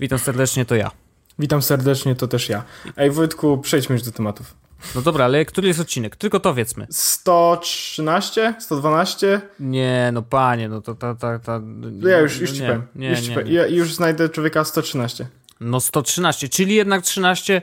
[0.00, 0.90] Witam serdecznie, to ja.
[1.38, 2.64] Witam serdecznie, to też ja.
[2.96, 4.54] Ej Wojtku, przejdźmy już do tematów.
[4.94, 6.16] No dobra, ale który jest odcinek?
[6.16, 6.86] Tylko to wiedzmy.
[6.90, 8.54] 113?
[8.60, 9.40] 112?
[9.60, 11.60] Nie, no panie, no to ta, ta, ta...
[12.00, 12.86] Ja już, już ci nie, powiem.
[12.94, 13.34] Nie, już, nie.
[13.34, 13.52] powiem.
[13.52, 15.26] Ja już znajdę człowieka 113.
[15.60, 17.62] No 113, czyli jednak 13,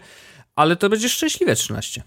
[0.56, 2.04] ale to będzie szczęśliwe 13.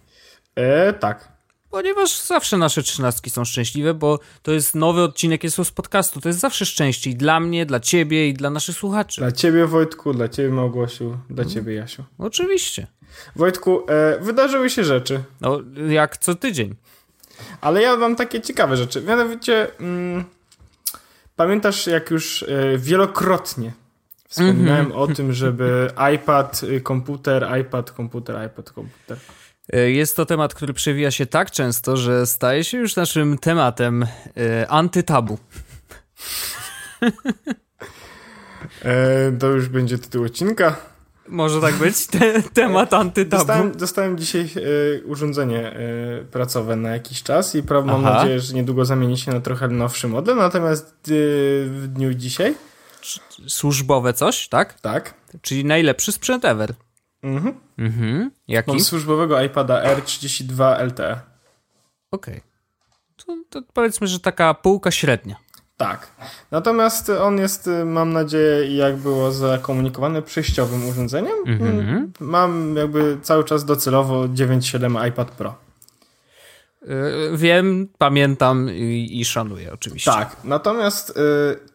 [0.54, 1.28] E, tak.
[1.70, 6.20] Ponieważ zawsze nasze trzynastki są szczęśliwe, bo to jest nowy odcinek jest z podcastu.
[6.20, 9.20] To jest zawsze szczęście i dla mnie, dla ciebie i dla naszych słuchaczy.
[9.20, 11.48] Dla ciebie Wojtku, dla ciebie Małgosiu, dla Mhm.
[11.54, 12.04] ciebie Jasiu.
[12.18, 12.86] Oczywiście.
[13.36, 16.74] Wojtku, e, wydarzyły się rzeczy, No, jak co tydzień.
[17.60, 19.02] ale ja mam takie ciekawe rzeczy.
[19.02, 20.24] Mianowicie, mm,
[21.36, 23.72] pamiętasz jak już e, wielokrotnie
[24.28, 25.00] wspominałem Mhm.
[25.02, 29.18] o tym, żeby iPad, y, komputer, iPad, komputer, iPad, komputer.
[29.72, 34.02] E, Jest to temat, który przewija się tak często, że staje się już naszym tematem
[34.36, 35.38] e, antytabu.
[38.84, 40.76] E, to już będzie tytuł odcinka.
[41.28, 42.06] Może tak być?
[42.06, 43.44] Te, temat antytabu.
[43.44, 48.14] Dostałem, dostałem dzisiaj e, urządzenie e, pracowe na jakiś czas i pra- mam Aha.
[48.14, 50.36] nadzieję, że niedługo zamieni się na trochę nowszy model.
[50.36, 51.12] Natomiast e,
[51.64, 52.54] w dniu dzisiaj,
[53.48, 54.80] Służbowe coś, tak?
[54.80, 56.74] tak, Czyli najlepszy sprzęt ever.
[57.22, 57.54] Mhm.
[57.78, 58.30] Mhm.
[58.48, 58.70] Jaki?
[58.70, 61.20] mam służbowego iPada R32 LTE.
[62.10, 62.40] Okej.
[63.16, 65.36] To, to powiedzmy, że taka półka średnia.
[65.76, 66.08] Tak.
[66.50, 71.32] Natomiast on jest, e, mam nadzieję, jak było zakomunikowane, przejściowym urządzeniem.
[71.46, 71.80] Mhm.
[71.80, 75.54] Mm, Mam jakby cały czas docelowo 9.7 iPad Pro.
[76.82, 80.10] E, Wiem, pamiętam i, i szanuję oczywiście.
[80.10, 81.12] Tak, natomiast y,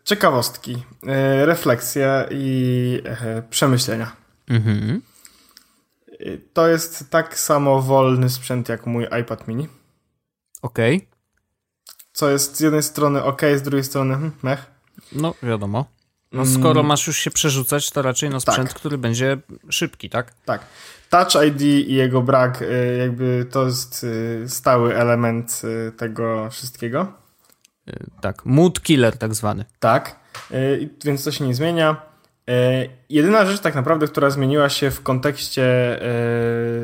[0.04, 3.02] ciekawostki, y, refleksje i
[3.38, 4.12] y, przemyślenia.
[4.50, 5.02] Mhm.
[6.26, 9.68] Y, to jest tak samo wolny sprzęt jak mój iPad mini.
[10.62, 11.08] Okej.
[12.14, 14.66] Co jest z jednej strony ok, z drugiej strony hmm, mech.
[15.12, 15.86] No, wiadomo.
[16.32, 18.78] No, skoro masz już się przerzucać, to raczej no sprzęt, Tak.
[18.78, 19.38] który będzie
[19.70, 20.34] szybki, tak?
[20.46, 20.66] Tak.
[21.10, 25.62] Touch ID i jego brak, y, jakby to jest y, stały element
[25.98, 27.14] tego wszystkiego.
[28.22, 28.46] Tak.
[28.46, 29.66] Mood killer tak zwany.
[29.80, 30.20] Tak,
[31.06, 32.15] więc to się nie zmienia.
[32.50, 35.64] Y, Jedyna rzecz tak naprawdę, która zmieniła się w kontekście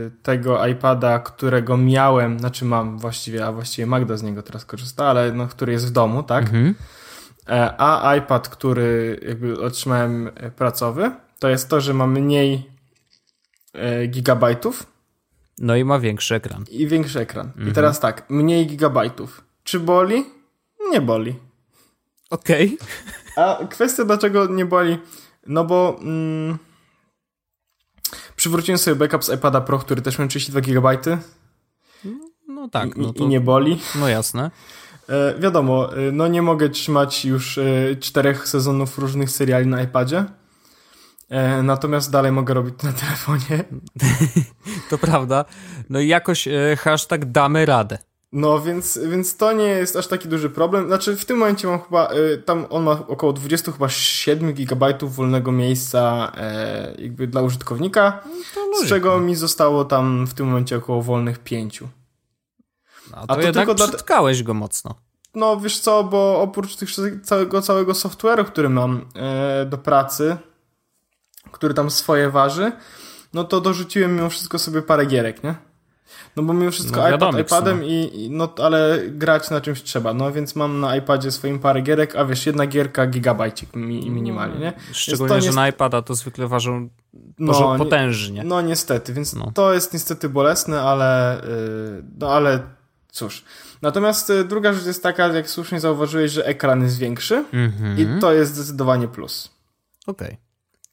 [0.07, 5.05] y, tego iPada, którego miałem, znaczy mam właściwie, a właściwie Magda z niego teraz korzysta,
[5.05, 6.43] ale no, który jest w domu, tak?
[6.43, 6.75] Mhm.
[7.49, 12.69] E, A iPad, który jakby otrzymałem e, pracowy, to jest to, że ma mniej
[13.73, 14.85] e, gigabajtów
[15.59, 16.63] No i ma większy ekran.
[16.69, 17.51] i większy ekran.
[17.69, 19.41] I teraz tak, mniej gigabajtów.
[19.63, 20.25] Czy boli?
[20.91, 21.35] Nie boli.
[22.29, 22.77] Okej.
[23.37, 24.97] A kwestia dlaczego nie boli?
[25.47, 26.57] No bo mm,
[28.35, 30.97] przywróciłem sobie backup z iPada Pro, który też miał 32 GB
[32.47, 33.27] No tak, i, no i to...
[33.27, 33.79] nie boli.
[33.99, 34.51] No jasne.
[35.09, 40.25] E, wiadomo, e, no nie mogę trzymać już e, czterech sezonów różnych seriali na iPadzie.
[41.29, 43.63] E, natomiast dalej mogę robić na telefonie.
[44.89, 45.45] To prawda.
[45.89, 47.97] No i jakoś e, hashtag damy radę.
[48.33, 50.87] No więc, więc to nie jest aż taki duży problem.
[50.87, 54.93] Znaczy w tym momencie mam chyba, e, tam on ma około 20 chyba 7 GB
[55.01, 58.23] wolnego miejsca e, jakby dla użytkownika,
[58.85, 61.83] z czego mi zostało tam w tym momencie około wolnych 5.
[63.11, 64.95] A to, to jednak tylko dla- go mocno.
[65.35, 66.89] No wiesz co, bo oprócz tych
[67.23, 70.37] całego, całego software'u, który mam e, do pracy,
[71.51, 72.71] który tam swoje waży,
[73.33, 75.55] no to dorzuciłem mimo wszystko sobie parę gierek, nie?
[76.35, 80.13] No bo mimo wszystko No, iPad iPadem i, i no ale grać na czymś trzeba,
[80.13, 84.59] no więc mam na iPadzie swoim parę gierek, a wiesz, jedna gierka gigabajcik mi, minimalnie,
[84.59, 84.73] nie?
[84.85, 86.89] Więc Szczególnie, to że na iPada to zwykle ważą
[87.39, 88.43] No, no, nie- potężnie.
[88.43, 89.51] No niestety, więc No.
[89.53, 91.41] to jest niestety bolesne, ale
[91.95, 92.59] yy, no ale
[93.11, 93.43] cóż.
[93.81, 97.99] Natomiast y, druga rzecz jest taka, jak słusznie zauważyłeś, że ekran jest większy Mhm.
[98.17, 99.51] i to jest zdecydowanie plus.
[100.07, 100.37] Okej.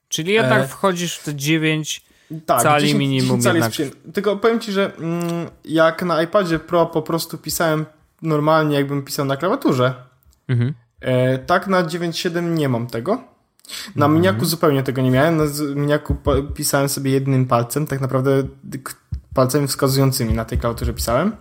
[0.09, 2.05] Czyli jednak E, wchodzisz w te 9
[2.47, 3.79] Tak, Cali 10 minimum 10 cali jednak.
[3.79, 4.15] jest.
[4.15, 5.23] Tylko powiem Ci, że mm,
[5.65, 7.87] jak na iPadzie Pro po prostu pisałem
[8.23, 9.95] normalnie, jakbym pisał na klawiaturze,
[10.49, 10.75] Mhm.
[11.01, 13.15] e, tak na 9.7 nie mam tego.
[13.97, 14.13] Na Mhm.
[14.15, 15.37] miniaku zupełnie tego nie miałem.
[15.37, 15.45] Na
[15.75, 16.17] miniaku
[16.55, 18.43] pisałem sobie jednym palcem, tak naprawdę
[19.35, 21.33] palcami wskazującymi na tej klawiaturze pisałem.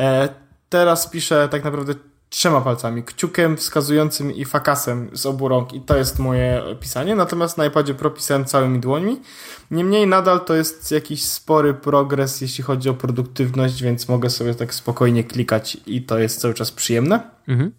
[0.00, 0.28] E,
[0.68, 1.94] teraz piszę tak naprawdę
[2.34, 7.58] trzema palcami, kciukiem wskazującym i fakasem z obu rąk i to jest moje pisanie, natomiast
[7.58, 9.20] na iPadzie Pro pisałem całymi dłońmi.
[9.70, 14.74] Niemniej nadal to jest jakiś spory progres, jeśli chodzi o produktywność, więc mogę sobie tak
[14.74, 17.30] spokojnie klikać i to jest cały czas przyjemne.
[17.48, 17.72] Mhm.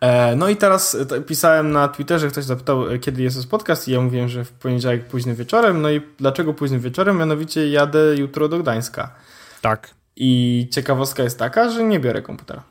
[0.00, 3.92] E, No i teraz e, pisałem na Twitterze, ktoś zapytał, e, kiedy jest podcast i
[3.92, 5.82] ja mówiłem, że w poniedziałek późnym wieczorem.
[5.82, 7.18] No i dlaczego późnym wieczorem?
[7.18, 9.14] Mianowicie jadę jutro do Gdańska.
[9.60, 9.90] Tak.
[10.16, 12.62] I ciekawostka jest taka, że nie biorę komputera.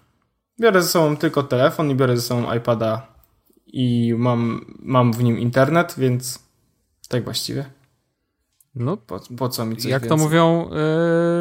[0.59, 3.07] Biorę ze sobą tylko telefon i biorę ze sobą iPada
[3.67, 6.39] i mam, mam w nim internet, więc
[7.09, 7.65] Tak właściwie.
[8.75, 10.17] No, po, po co mi coś Jak więcej?
[10.17, 10.69] to mówią,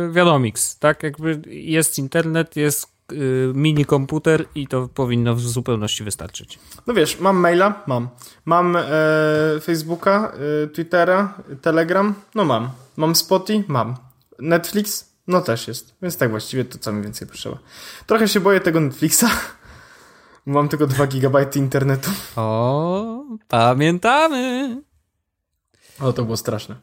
[0.02, 1.02] yy, wiadomix, tak?
[1.02, 6.58] Jakby jest internet, jest yy, mini komputer i to powinno w zupełności wystarczyć.
[6.86, 8.08] No wiesz, mam maila, mam.
[8.44, 8.82] Mam e,
[9.62, 10.32] Facebooka,
[10.64, 12.70] e, Twittera, Telegram, no mam.
[12.96, 13.96] Mam Spotify, mam.
[14.38, 15.94] Netflix, no też jest.
[16.02, 17.58] Więc tak właściwie to co mi więcej potrzeba.
[18.06, 19.24] Trochę się boję tego Netflixa.
[20.46, 22.10] Mam tylko 2 GB internetu.
[22.36, 24.76] O, pamiętamy.
[26.00, 26.76] O, to było straszne.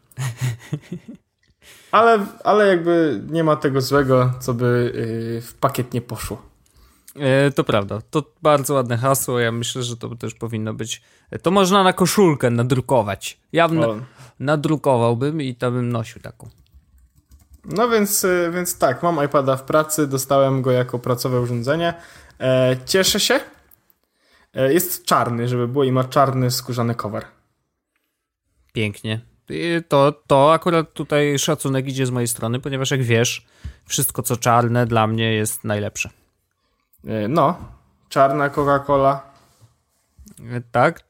[1.91, 6.41] Ale, ale jakby nie ma tego złego, co by yy, w pakiet nie poszło.
[7.15, 8.01] E, to prawda.
[8.09, 9.39] To bardzo ładne hasło.
[9.39, 11.01] Ja myślę, że to też powinno być.
[11.41, 13.39] To można na koszulkę nadrukować.
[13.51, 13.69] Ja
[14.39, 16.49] nadrukowałbym i to bym nosił taką.
[17.65, 21.93] No więc, y, więc tak, mam iPada w pracy, dostałem go jako pracowe urządzenie.
[22.39, 23.39] E, cieszę się.
[24.53, 27.25] E, jest czarny, żeby było i ma czarny skórzany cover.
[28.73, 29.21] Pięknie.
[29.49, 33.45] I To, to akurat tutaj szacunek idzie z mojej strony, ponieważ jak wiesz,
[33.85, 36.09] wszystko co czarne dla mnie jest najlepsze.
[37.07, 37.57] E, no,
[38.09, 39.19] czarna Coca-Cola,
[40.39, 41.03] E, Tak,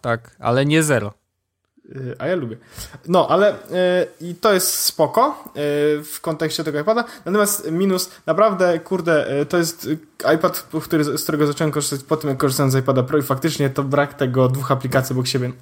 [0.00, 1.14] tak, ale nie zero.
[2.18, 2.56] A ja lubię.
[3.08, 3.56] No, ale y,
[4.20, 5.52] i to jest spoko y,
[6.04, 7.04] w kontekście tego iPada.
[7.24, 9.88] Natomiast minus, naprawdę, kurde, y, to jest
[10.34, 13.70] iPad, który, z którego zacząłem korzystać po tym, jak korzystałem z iPada Pro i faktycznie
[13.70, 15.52] to brak tego dwóch aplikacji obok siebie.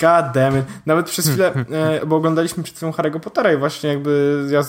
[0.00, 0.64] God damn it.
[0.86, 1.64] Nawet przez chwilę,
[2.06, 4.60] bo oglądaliśmy przed chwilą Harry'ego Pottera i właśnie jakby ja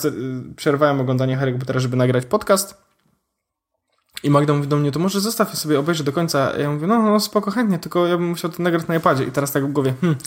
[0.56, 2.90] przerwałem oglądanie Harry'ego Pottera, żeby nagrać podcast.
[4.22, 6.58] I Magda mówi do mnie, to może zostaw sobie, obejrzę do końca.
[6.58, 9.24] Ja mówię, no, no spoko, chętnie, tylko ja bym musiał to nagrać na iPadzie.
[9.24, 10.18] I teraz tak w głowie, hmm,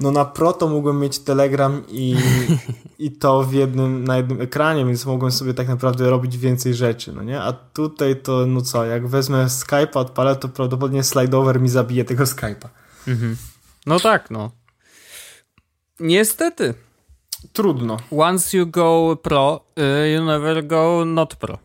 [0.00, 2.16] no na Pro to mogłem mieć Telegram i,
[2.98, 7.12] i to w jednym, na jednym ekranie, więc mogłem sobie tak naprawdę robić więcej rzeczy,
[7.12, 7.40] no nie?
[7.42, 12.24] A tutaj to, no co, jak wezmę Skype'a, odpalę, to prawdopodobnie slideover mi zabije tego
[12.24, 12.68] Skype'a.
[13.86, 14.50] No tak, no.
[16.00, 16.74] Niestety,
[17.52, 17.96] Trudno.
[18.10, 19.64] once you go pro,
[20.04, 21.58] y, you never go not pro.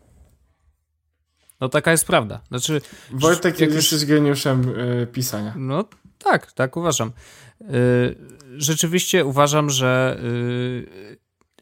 [1.60, 2.40] No taka jest prawda.
[2.48, 2.80] Znaczy,
[3.10, 5.54] Wojtek jak już- jest geniuszem y, pisania.
[5.56, 5.84] No
[6.18, 7.12] tak, tak uważam.
[7.60, 11.18] Y, Rzeczywiście uważam, że y,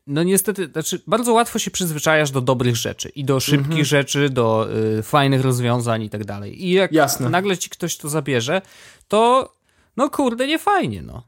[0.07, 3.85] no niestety, znaczy bardzo łatwo się przyzwyczajasz do dobrych rzeczy i do szybkich Mhm.
[3.85, 4.69] rzeczy, do
[4.99, 6.65] y, fajnych rozwiązań i tak dalej.
[6.65, 7.31] I jak Jasne.
[7.31, 8.63] nagle ci ktoś to zabierze,
[9.09, 9.53] to
[9.97, 11.23] no kurde, nie fajnie, no.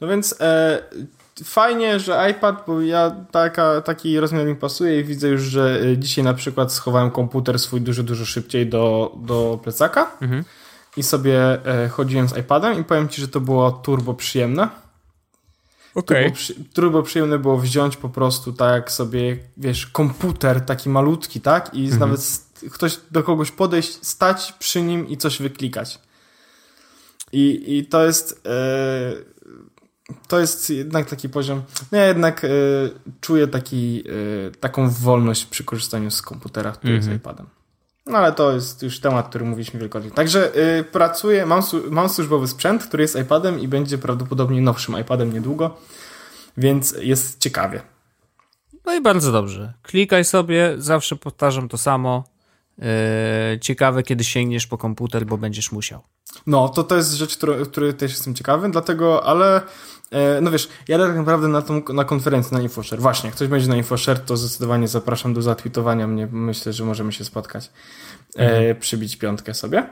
[0.00, 0.82] No więc e,
[1.44, 5.98] fajnie, że iPad, bo ja taka, taki rozmiar mi pasuje i widzę już, że e,
[5.98, 10.44] dzisiaj na przykład schowałem komputer swój dużo, dużo szybciej do, do plecaka Mhm.
[10.96, 14.68] I sobie e, chodziłem z iPadem i powiem Ci, że to było turbo przyjemne.
[16.22, 21.74] Turbo, przy, turbo przyjemne było wziąć po prostu tak sobie, wiesz, komputer taki malutki, tak?
[21.74, 22.00] I Mhm.
[22.00, 22.20] nawet
[22.72, 25.98] ktoś do kogoś podejść, stać przy nim i coś wyklikać.
[27.32, 29.12] I, i to jest e,
[30.28, 32.48] to jest jednak taki poziom, no ja jednak e,
[33.20, 34.04] czuję taki,
[34.48, 37.16] e, taką wolność przy korzystaniu z komputera, który jest Mhm.
[37.16, 37.46] iPadem.
[38.10, 40.10] No ale to jest już temat, który mówiliśmy wielokrotnie.
[40.10, 45.32] Także y, pracuję, mam, mam służbowy sprzęt, który jest iPadem i będzie prawdopodobnie nowszym iPadem
[45.32, 45.76] niedługo,
[46.56, 47.82] więc jest ciekawie.
[48.86, 49.72] No i bardzo dobrze.
[49.82, 52.24] Klikaj sobie, zawsze powtarzam to samo.
[52.78, 56.00] Yy, ciekawe, kiedy sięgniesz po komputer, bo będziesz musiał.
[56.46, 59.62] No, to to jest rzecz, którą- której też jestem ciekawy, dlatego, ale
[60.10, 63.48] e, no wiesz, ja tak naprawdę na, tą, na konferencję, na InfoShare, właśnie, jak ktoś
[63.48, 67.70] będzie na InfoShare, to zdecydowanie zapraszam do zatweetowania mnie, myślę, że możemy się spotkać,
[68.80, 69.86] przybić piątkę sobie.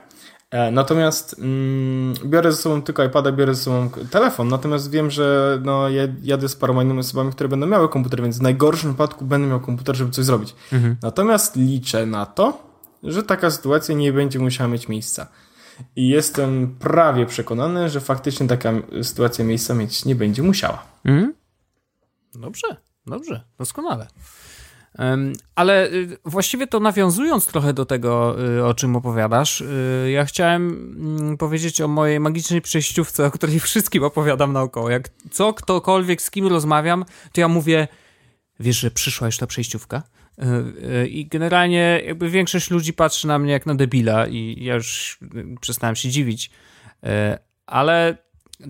[0.51, 5.59] E, natomiast mm, biorę ze sobą tylko iPada, biorę ze sobą telefon, natomiast wiem, że
[5.63, 9.25] no, ja jadę z paroma innymi osobami, które będą miały komputer, więc w najgorszym wypadku
[9.25, 10.55] będę miał komputer, żeby coś zrobić.
[11.01, 12.69] Natomiast liczę na to,
[13.03, 15.27] że taka sytuacja nie będzie musiała mieć miejsca.
[15.95, 20.83] I jestem prawie przekonany, że faktycznie taka sytuacja miejsca mieć nie będzie musiała.
[21.05, 21.33] Mhm.
[22.33, 22.67] Dobrze,
[23.05, 24.07] dobrze, doskonale.
[25.55, 30.69] Ale y, właściwie to nawiązując trochę do tego, y, o czym opowiadasz, y, ja chciałem
[31.19, 34.89] mm, powiedzieć o mojej magicznej przejściówce, o której wszystkim opowiadam naokoło.
[34.89, 37.87] Jak co, ktokolwiek, z kim rozmawiam, to ja mówię,
[38.59, 40.03] wiesz, że przyszła już ta przejściówka?
[41.09, 45.19] I generalnie jakby większość ludzi patrzy na mnie jak na debila i ja już
[45.61, 46.51] przestałem się dziwić.
[47.65, 48.17] Ale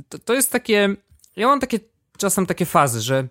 [0.10, 0.96] to, to jest takie,
[1.36, 1.80] ja mam takie
[2.18, 3.28] czasem takie fazy, że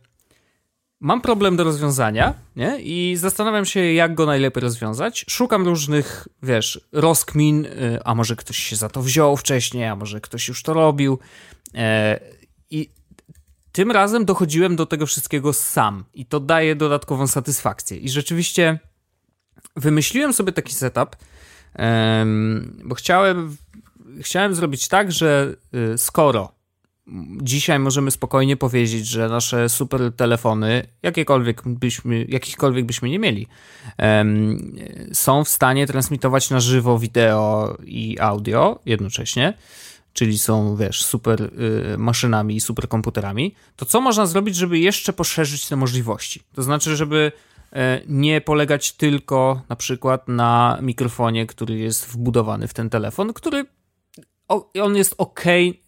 [1.01, 2.81] mam problem do rozwiązania, nie?
[2.81, 5.25] I zastanawiam się, jak go najlepiej rozwiązać.
[5.29, 10.21] Szukam różnych, wiesz, rozkmin, y, a może ktoś się za to wziął wcześniej, a może
[10.21, 11.19] ktoś już to robił.
[11.75, 12.21] E,
[12.71, 12.91] I
[13.73, 17.97] tym razem dochodziłem do tego wszystkiego sam i to daje dodatkową satysfakcję.
[17.97, 18.79] I rzeczywiście
[19.77, 21.17] wymyśliłem sobie taki setup,
[22.85, 23.57] bo chciałem,
[24.21, 25.55] chciałem zrobić tak, że
[25.95, 26.58] y, skoro
[27.43, 33.47] dzisiaj możemy spokojnie powiedzieć, że nasze super telefony, jakiekolwiek byśmy, jakichkolwiek byśmy nie mieli,
[33.99, 34.77] um,
[35.13, 39.55] są w stanie transmitować na żywo wideo i audio jednocześnie,
[40.13, 45.13] czyli są, wiesz, super y, maszynami i super komputerami, to co można zrobić, żeby jeszcze
[45.13, 46.43] poszerzyć te możliwości?
[46.55, 47.33] To znaczy, żeby
[47.73, 53.67] e, nie polegać tylko na przykład na mikrofonie, który jest wbudowany w ten telefon, który
[54.83, 55.45] on jest ok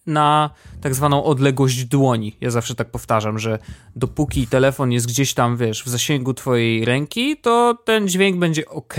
[0.07, 0.51] na
[0.81, 2.37] tak zwaną odległość dłoni.
[2.41, 3.59] Ja zawsze tak powtarzam, że
[3.97, 8.95] dopóki telefon jest gdzieś tam, wiesz, w zasięgu twojej ręki, to ten dźwięk będzie ok.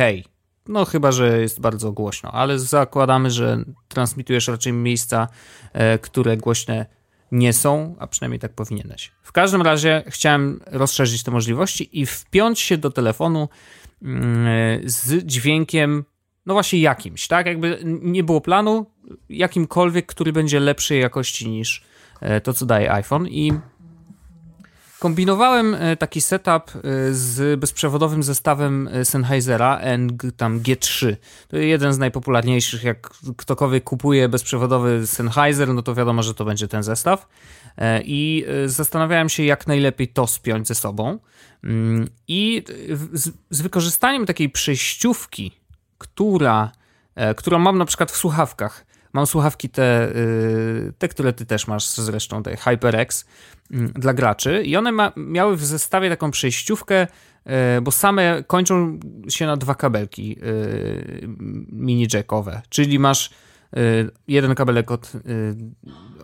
[0.67, 5.27] No chyba, że jest bardzo głośno, ale zakładamy, że transmitujesz raczej miejsca,
[5.73, 6.85] e, które głośne
[7.31, 9.11] nie są, a przynajmniej tak powinieneś.
[9.23, 13.49] W każdym razie chciałem rozszerzyć te możliwości i wpiąć się do telefonu
[14.01, 16.03] mm, e, z dźwiękiem
[16.45, 17.45] no właśnie jakimś, tak?
[17.45, 18.85] Jakby nie było planu,
[19.29, 21.83] jakimkolwiek, który będzie lepszej jakości niż
[22.21, 23.53] e, to, co daje iPhone i
[24.99, 31.15] kombinowałem e, taki setup e, z bezprzewodowym zestawem Sennheisera NG tam G3.
[31.47, 36.67] To jeden z najpopularniejszych, jak ktokolwiek kupuje bezprzewodowy Sennheiser, no to wiadomo, że to będzie
[36.67, 37.27] ten zestaw.
[38.03, 41.19] I zastanawiałem się, jak najlepiej to spiąć ze sobą.
[41.63, 42.63] Mm, I
[43.49, 45.61] z, wykorzystaniem takiej przejściówki
[46.01, 46.71] która,
[47.35, 48.85] którą mam na przykład w słuchawkach.
[49.13, 53.25] Mam słuchawki te, y, te które ty też masz zresztą, te HyperX
[53.71, 54.63] mm, dla graczy.
[54.63, 57.07] I one ma, miały w zestawie taką przejściówkę,
[57.45, 58.99] e, bo same kończą
[59.29, 61.27] się na dwa kabelki y,
[61.71, 63.50] mini jackowe, czyli masz Y,
[64.27, 65.19] jeden kabelek od y,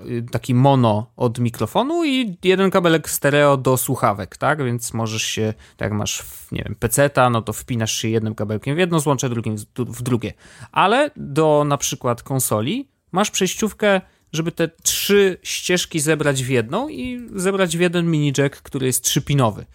[0.09, 4.63] y, taki mono od mikrofonu i jeden kabelek stereo do słuchawek, tak?
[4.63, 8.75] Więc możesz się, tak jak masz, nie wiem, peceta, no to wpinasz się jednym kabelkiem
[8.75, 10.33] w jedno złącze, drugim w drugie.
[10.71, 14.01] Ale do na przykład konsoli masz przejściówkę,
[14.33, 19.03] żeby te trzy ścieżki zebrać w jedną i zebrać w jeden mini jack, który jest
[19.03, 19.65] trzypinowy.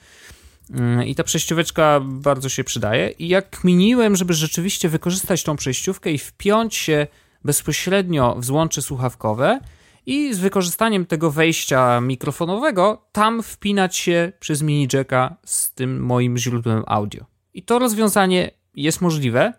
[1.07, 3.11] I ta przejścióweczka bardzo się przydaje.
[3.11, 7.07] I jak kminiłem, żeby rzeczywiście wykorzystać tą przejściówkę i wpiąć się
[7.44, 9.61] bezpośrednio w złącze słuchawkowe
[10.06, 16.38] i z wykorzystaniem tego wejścia mikrofonowego tam wpinać się przez mini jacka z tym moim
[16.38, 17.25] źródłem audio.
[17.54, 19.52] I to rozwiązanie jest możliwe,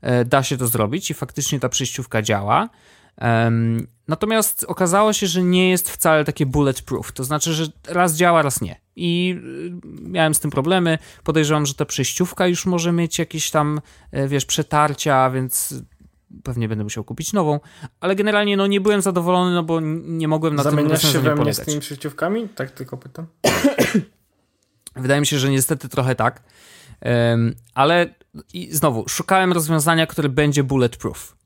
[0.00, 2.68] e, da się to zrobić i faktycznie ta przejściówka działa.
[4.08, 8.60] Natomiast okazało się, że nie jest wcale takie bulletproof, to znaczy, że raz działa, raz
[8.60, 8.80] nie.
[8.96, 9.40] I
[9.74, 10.98] e, miałem z tym problemy.
[11.24, 13.80] Podejrzewam, że ta przejściówka już może mieć jakieś tam,
[14.12, 15.74] e, wiesz, przetarcia, więc
[16.44, 17.60] pewnie będę musiał kupić nową,
[18.00, 21.34] ale generalnie no nie byłem zadowolony, no bo nie mogłem na Zamieniasz tym się we
[21.34, 22.48] mnie z tymi przeciwkami?
[22.48, 23.26] Tak tylko pytam.
[24.96, 26.42] Wydaje mi się, że niestety trochę tak,
[27.02, 28.14] um, ale
[28.54, 31.36] i znowu, szukałem rozwiązania, które będzie bulletproof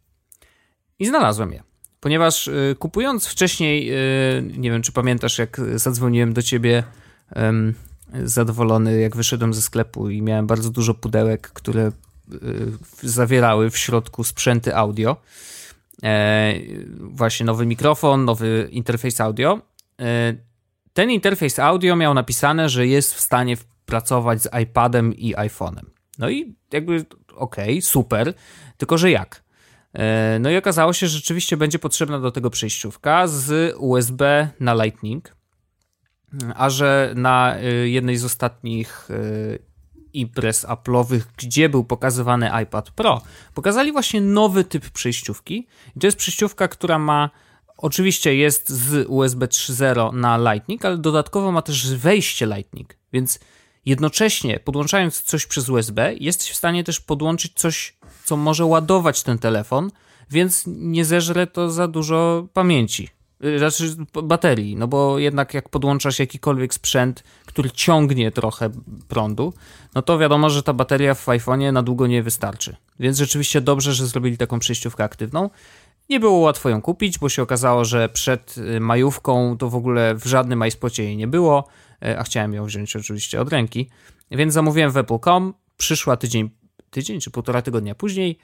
[0.98, 1.62] i znalazłem je.
[2.00, 3.92] Ponieważ y, kupując wcześniej,
[4.38, 6.84] y, nie wiem czy pamiętasz, jak zadzwoniłem do ciebie
[8.24, 12.09] zadowolony, jak wyszedłem ze sklepu i miałem bardzo dużo pudełek, które Y,
[13.02, 15.16] zawierały w środku sprzęty audio.
[16.02, 16.54] E,
[17.00, 19.60] właśnie nowy mikrofon, nowy interfejs audio.
[20.00, 20.34] E,
[20.92, 23.56] ten interfejs audio miał napisane, że jest w stanie
[23.86, 25.84] pracować z iPadem i iPhone'em.
[26.18, 28.34] No i jakby okej, okay, super,
[28.76, 29.42] tylko że jak?
[29.92, 34.74] E, no i okazało się, że rzeczywiście będzie potrzebna do tego przejściówka z USB na
[34.84, 35.36] Lightning,
[36.54, 39.08] a że na jednej z ostatnich
[40.14, 43.22] imprez Apple'owych, gdzie był pokazywany iPad Pro,
[43.54, 45.66] pokazali właśnie nowy typ przejściówki.
[46.00, 47.30] to jest przejściówka, która ma
[47.76, 53.38] oczywiście jest z USB 3.0 na Lightning, ale dodatkowo ma też wejście Lightning, więc
[53.86, 59.38] jednocześnie podłączając coś przez USB, jesteś w stanie też podłączyć coś, co może ładować ten
[59.38, 59.90] telefon,
[60.30, 63.08] więc nie zeżre to za dużo pamięci.
[63.44, 68.70] Y, znaczy baterii, no bo jednak jak podłączasz jakikolwiek sprzęt, który ciągnie trochę
[69.08, 69.52] prądu,
[69.94, 72.76] no to wiadomo, że ta bateria w iPhone'ie na długo nie wystarczy.
[73.00, 75.50] Więc rzeczywiście dobrze, że zrobili taką przejściówkę aktywną.
[76.08, 80.14] Nie było łatwo ją kupić, bo się okazało, że przed y, majówką to w ogóle
[80.14, 81.68] w żadnym iSpocie jej nie było,
[82.04, 83.88] y, a chciałem ją wziąć oczywiście od ręki.
[84.30, 86.50] Więc zamówiłem w Apple.com, przyszła tydzień,
[86.90, 88.38] tydzień czy półtora tygodnia później.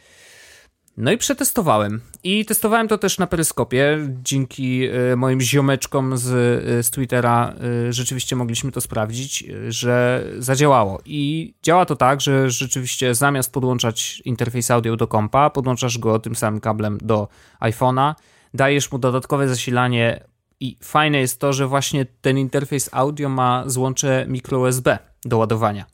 [0.96, 2.00] No i przetestowałem.
[2.24, 3.98] I testowałem to też na peryskopie.
[4.22, 7.54] Dzięki e, moim ziomeczkom z, e, z Twittera
[7.88, 11.00] e, rzeczywiście mogliśmy to sprawdzić, że zadziałało.
[11.04, 16.36] I działa to tak, że rzeczywiście zamiast podłączać interfejs audio do kompa, podłączasz go tym
[16.36, 17.28] samym kablem do
[17.60, 18.14] iPhone'a,
[18.54, 20.24] dajesz mu dodatkowe zasilanie
[20.60, 25.84] i fajne jest to, że właśnie ten interfejs audio ma złącze micro USB do ładowania.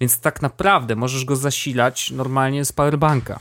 [0.00, 3.40] Więc tak naprawdę możesz go zasilać normalnie z powerbanka.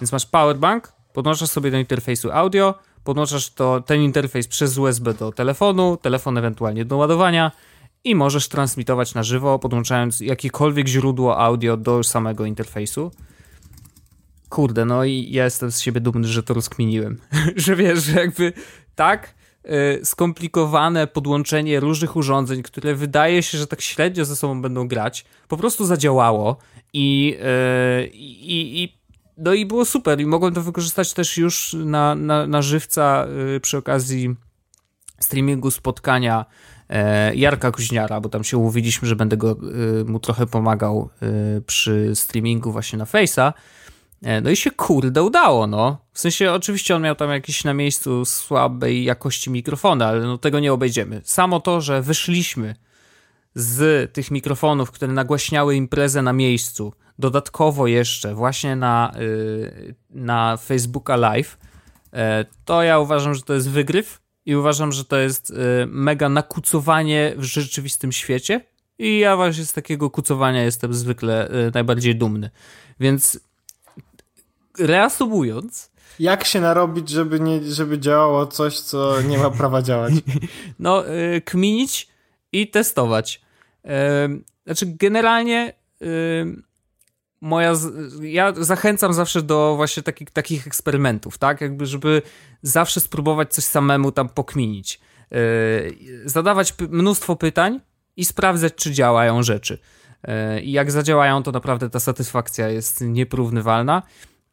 [0.00, 2.74] Więc masz powerbank, podłączasz sobie do interfejsu audio,
[3.04, 7.52] podłączasz to, ten interfejs przez USB do telefonu, telefon ewentualnie do ładowania
[8.04, 13.10] i możesz transmitować na żywo, podłączając jakiekolwiek źródło audio do samego interfejsu.
[14.48, 17.20] Kurde, no i ja jestem z siebie dumny, że to rozkminiłem.
[17.56, 18.52] że wiesz, że jakby
[18.94, 19.34] tak
[19.64, 25.24] y, skomplikowane podłączenie różnych urządzeń, które wydaje się, że tak średnio ze sobą będą grać,
[25.48, 26.56] po prostu zadziałało
[26.92, 27.36] i,
[28.02, 29.03] y, i, i
[29.36, 33.26] no i było super i mogłem to wykorzystać też już na, na, na żywca
[33.56, 34.36] y, przy okazji
[35.20, 36.44] streamingu spotkania
[36.88, 39.56] e, Jarka Kuźniara, bo tam się umówiliśmy, że będę go,
[40.06, 41.08] mu trochę pomagał
[41.66, 43.52] przy streamingu właśnie na Face'a
[44.24, 45.98] E, no i się kurde udało, no.
[46.12, 50.60] W sensie oczywiście on miał tam jakieś na miejscu słabej jakości mikrofony, ale no tego
[50.60, 51.20] nie obejdziemy.
[51.24, 52.74] Samo to, że wyszliśmy
[53.54, 61.16] z tych mikrofonów, które nagłaśniały imprezę na miejscu, dodatkowo jeszcze właśnie na, yy, na Facebooka
[61.16, 61.58] Live,
[62.12, 62.18] yy,
[62.64, 65.56] to ja uważam, że to jest wygryw i uważam, że to jest yy,
[65.86, 68.60] mega nakucowanie w rzeczywistym świecie
[68.98, 72.50] i ja właśnie z takiego kucowania jestem zwykle najbardziej dumny.
[73.00, 73.40] Więc
[74.78, 75.90] reasumując.
[76.18, 80.14] Jak się narobić, żeby, nie, żeby działało coś, co nie ma prawa działać?
[80.78, 82.08] No, y, kminić
[82.52, 83.40] i testować.
[83.84, 83.88] Y,
[84.64, 86.06] znaczy, generalnie y,
[87.44, 87.72] moja.
[88.20, 91.60] Ja zachęcam zawsze do właśnie takich, takich eksperymentów, tak?
[91.60, 92.22] Jakby, żeby
[92.62, 95.00] zawsze spróbować coś samemu tam pokminić.
[96.24, 97.80] Zadawać mnóstwo pytań
[98.16, 99.78] i sprawdzać, czy działają rzeczy.
[100.62, 104.02] I jak zadziałają, to naprawdę ta satysfakcja jest nieporównywalna.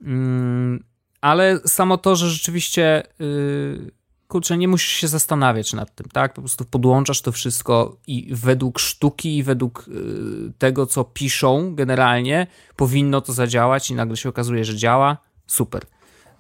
[0.02, 0.84] Mm,
[1.22, 3.92] ale samo to, że rzeczywiście yy,
[4.32, 6.34] kurczę, nie musisz się zastanawiać nad tym, tak?
[6.34, 12.48] Po prostu podłączasz to wszystko i według sztuki i według yy, tego, co piszą generalnie,
[12.76, 15.18] powinno to zadziałać i nagle się okazuje, że działa.
[15.48, 15.82] Super.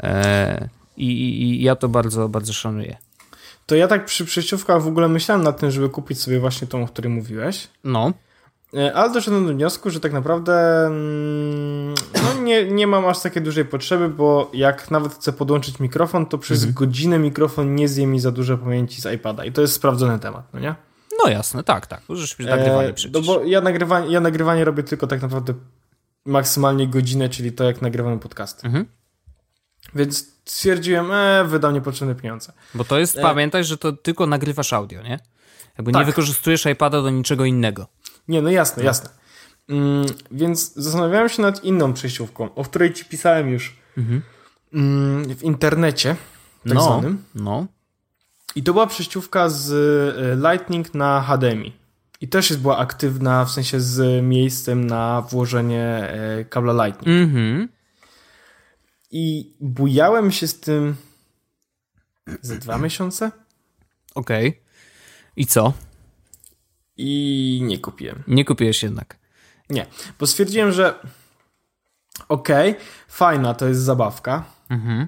[0.03, 1.07] E, i,
[1.43, 2.97] i, ja to bardzo, bardzo szanuję.
[3.65, 6.83] To ja tak przy przejściówkach w ogóle myślałem nad tym, żeby kupić sobie właśnie tą,
[6.83, 7.67] o której mówiłeś.
[7.83, 8.13] No.
[8.77, 13.43] E, ale doszedłem do wniosku, że tak naprawdę mm, no nie, nie mam aż takiej
[13.43, 16.73] dużej potrzeby, bo jak nawet chcę podłączyć mikrofon, to przez mhm.
[16.73, 19.45] godzinę mikrofon nie zje mi za dużo pamięci z iPada.
[19.45, 20.75] I to jest sprawdzony temat, no nie?
[21.23, 22.01] No jasne, tak, tak.
[22.09, 23.13] Możesz mieć nagrywanie e, przecież.
[23.13, 25.53] No bo ja nagrywanie, ja nagrywanie robię tylko tak naprawdę
[26.25, 28.65] maksymalnie godzinę, czyli to jak nagrywamy podcast.
[28.65, 28.85] Mhm.
[29.95, 32.53] Więc stwierdziłem, e, wydam niepotrzebne pieniądze.
[32.73, 33.21] Bo to jest, e...
[33.21, 35.19] pamiętaj, że to tylko nagrywasz audio, nie?
[35.77, 36.01] Jakby tak.
[36.01, 37.87] nie wykorzystujesz iPada do niczego innego.
[38.31, 38.87] Nie, no jasne, no.
[38.87, 39.09] jasne.
[39.69, 44.21] Mm, więc zastanawiałem się nad inną przejściówką, o której ci pisałem już mhm.
[44.73, 46.15] mm, w internecie,
[46.63, 47.23] tak no, zwanym.
[47.35, 47.67] No.
[48.55, 51.73] I to była przejściówka z e, Lightning na HDMI.
[52.21, 57.17] I też jest była aktywna, w sensie z miejscem na włożenie e, kabla Lightning.
[57.19, 57.69] Mhm.
[59.11, 60.95] I bujałem się z tym
[62.41, 63.31] ze dwa miesiące.
[64.15, 64.47] Okej.
[64.47, 64.61] Okay.
[65.35, 65.73] I co?
[67.01, 68.23] I nie kupiłem.
[68.27, 69.17] Nie kupiłeś jednak.
[69.69, 69.85] Nie,
[70.19, 70.99] bo stwierdziłem, że
[72.29, 74.43] okej, okay, fajna to jest zabawka.
[74.69, 75.07] Mhm.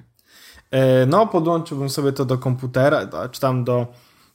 [0.70, 3.86] E, no, podłączyłbym sobie to do komputera, czy tam do,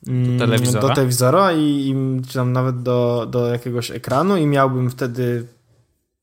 [0.04, 1.95] do mm, telewizora, do telewizora i, i,
[2.28, 5.48] czy tam nawet do, do jakiegoś ekranu i miałbym wtedy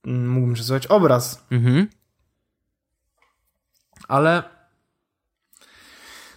[0.07, 1.45] mm, mógłbym przesyłać obraz.
[1.51, 1.89] Mhm.
[4.09, 4.56] Ale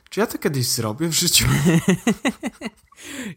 [0.10, 1.46] czy ja to kiedyś zrobię w życiu?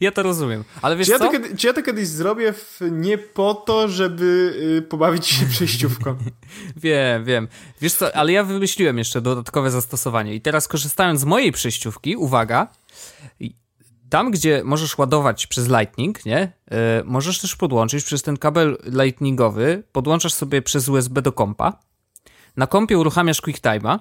[0.00, 1.32] Ja to rozumiem, ale wiesz czy ja co?
[1.32, 6.16] To, czy ja to kiedyś zrobię w, nie po to, żeby y, pobawić się przejściówką?
[6.76, 7.48] wiem, wiem.
[7.80, 12.68] Wiesz co, ale ja wymyśliłem jeszcze dodatkowe zastosowanie i teraz korzystając z mojej przejściówki, uwaga,
[14.10, 16.52] tam gdzie możesz ładować przez Lightning, nie,
[17.00, 21.78] y, możesz też podłączyć przez ten kabel lightningowy, podłączasz sobie przez USB do kompa,
[22.56, 23.98] na kompie uruchamiasz QuickTime'a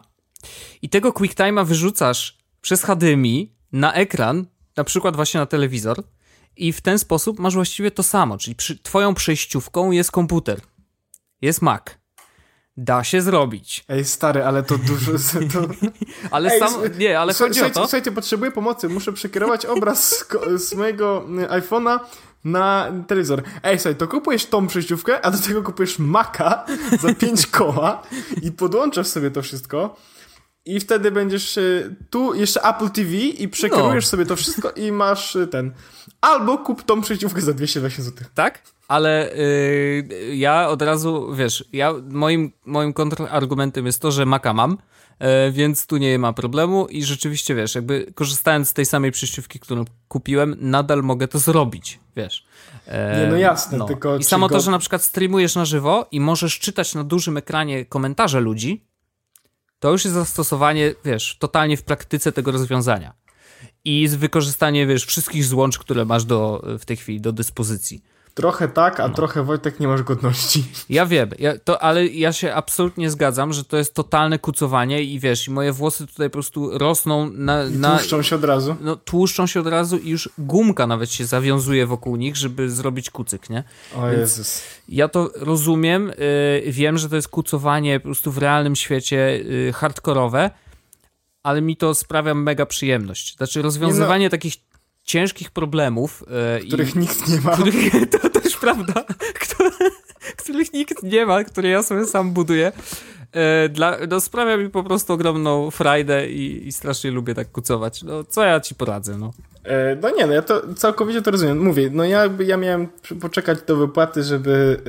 [0.82, 4.46] i tego QuickTime'a wyrzucasz przez HDMI na ekran
[4.78, 6.04] na przykład właśnie na telewizor
[6.58, 10.62] i w ten sposób masz właściwie to samo, czyli przy, twoją przejściówką jest komputer,
[11.42, 11.84] jest Mac.
[12.78, 13.86] Da się zrobić.
[13.90, 15.12] Ej, stary, ale to dużo...
[15.54, 15.68] To...
[16.32, 16.74] ale Ej, sam...
[16.98, 17.88] Nie, ale chodzi słuchajcie, o to...
[17.88, 18.90] Słuchajcie, potrzebuję pomocy.
[18.90, 20.28] Muszę przekierować obraz z,
[20.70, 22.00] z mojego y, iPhone'a
[22.44, 23.44] na telewizor.
[23.64, 26.66] Ej, słuchaj, to kupujesz tą przejściówkę, a do tego kupujesz Maca
[27.02, 28.04] za 5 koła
[28.42, 29.96] i podłączasz sobie to wszystko
[30.66, 34.10] i wtedy będziesz y, tu jeszcze Apple TV i przekierujesz no.
[34.10, 35.72] sobie to wszystko i masz y, ten.
[36.22, 38.28] Albo kup tą przejściówkę za 220 zł.
[38.36, 38.62] Tak?
[38.88, 44.78] Ale yy, ja od razu, wiesz, ja moim, moim kontrargumentem jest to, że Maca mam,
[45.20, 49.60] yy, więc tu nie ma problemu i rzeczywiście, wiesz, jakby korzystając z tej samej przejściówki,
[49.60, 52.46] którą kupiłem, nadal mogę to zrobić, wiesz.
[52.88, 53.86] Yy, nie, no jasne, no.
[53.86, 54.18] tylko...
[54.18, 54.56] I samo go...
[54.56, 58.91] to, że na przykład streamujesz na żywo i możesz czytać na dużym ekranie komentarze ludzi,
[59.82, 63.14] to już jest zastosowanie, wiesz, totalnie w praktyce tego rozwiązania.
[63.86, 68.04] I wykorzystanie, wiesz, wszystkich złącz, które masz do, w tej chwili do dyspozycji.
[68.34, 69.14] Trochę tak, a no.
[69.14, 70.64] trochę Wojtek nie masz godności.
[70.90, 75.20] Ja wiem, ja, to, ale ja się absolutnie zgadzam, że to jest totalne kucowanie i
[75.20, 77.64] wiesz, i moje włosy tutaj po prostu rosną na...
[77.64, 78.76] I tłuszczą się od razu.
[78.82, 83.10] No, tłuszczą się od razu i już gumka nawet się zawiązuje wokół nich, żeby zrobić
[83.10, 83.64] kucyk, nie?
[83.96, 84.62] O Więc Jezus.
[84.90, 86.12] Ja to rozumiem,
[86.66, 90.52] yy, wiem, że to jest kucowanie po prostu w realnym świecie yy, hardkorowe,
[91.44, 93.38] ale mi to sprawia mega przyjemność.
[93.38, 94.30] Znaczy rozwiązywanie no.
[94.30, 94.71] takich
[95.04, 96.24] ciężkich problemów.
[96.56, 97.54] E, których i, nikt nie ma.
[97.54, 97.76] Których,
[98.22, 98.94] to też prawda.
[100.44, 102.72] których nikt nie ma, które ja sobie sam buduję.
[103.32, 108.04] E, dla, no, sprawia mi po prostu ogromną frajdę i, i, strasznie lubię tak kucować.
[108.04, 109.34] No, co ja ci poradzę, no.
[109.64, 111.60] E, no nie, no ja to całkowicie to rozumiem.
[111.60, 112.88] Mówię, no ja, ja miałem
[113.22, 114.82] poczekać do wypłaty, żeby,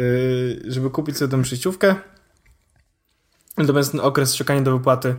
[0.69, 1.95] żeby kupić sobie tą przejściówkę.
[3.59, 5.15] Natomiast ten okres czekania do wypłaty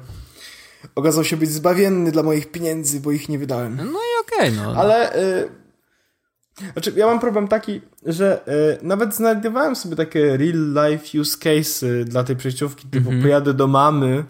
[0.96, 3.76] okazał się być zbawienny dla moich pieniędzy, bo ich nie wydałem.
[3.76, 4.76] No i okej, okay, no.
[4.82, 5.18] Ale...
[5.18, 5.64] Y
[6.74, 8.48] znaczy, ja mam problem taki, że
[8.82, 13.24] y, nawet znajdowałem sobie takie real life use case dla tej przejściówki, typu mm -hmm.
[13.24, 14.24] pojadę do mamy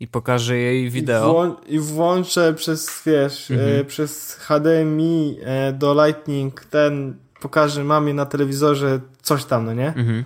[0.00, 1.60] i pokażę jej wideo.
[1.66, 3.80] I, i włączę przez, wiesz, mm -hmm.
[3.80, 9.92] y, przez HDMI y, do Lightning ten, pokażę mamie na telewizorze coś tam, no nie?
[9.96, 10.24] Mm -hmm.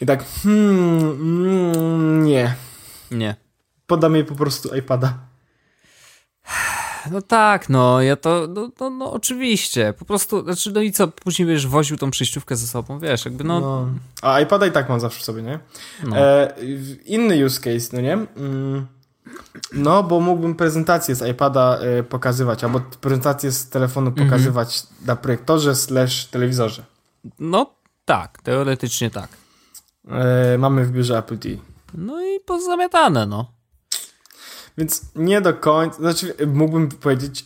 [0.00, 2.54] I tak, hmm, mm, nie.
[3.10, 3.47] Nie
[3.88, 5.18] podam jej po prostu iPada.
[7.10, 11.08] No tak, no, ja to, no, no, no, oczywiście, po prostu, znaczy, no i co,
[11.08, 13.60] później wiesz, woził tą przejściówkę ze sobą, wiesz, jakby no...
[13.60, 13.88] no.
[14.22, 15.58] A iPada i tak mam zawsze w sobie, nie?
[16.04, 16.16] No.
[16.16, 16.54] E,
[17.04, 18.12] inny use case, no nie?
[18.12, 18.86] Mm,
[19.72, 24.28] no, bo mógłbym prezentację z iPada e, pokazywać, albo prezentację z telefonu mhm.
[24.28, 26.84] pokazywać na projektorze slash telewizorze.
[27.38, 27.74] No,
[28.04, 29.28] tak, teoretycznie tak.
[30.08, 31.56] E, mamy w biurze Apple TV.
[31.94, 33.57] No i pozamiatane, no.
[34.78, 37.44] Więc nie do końca, znaczy mógłbym powiedzieć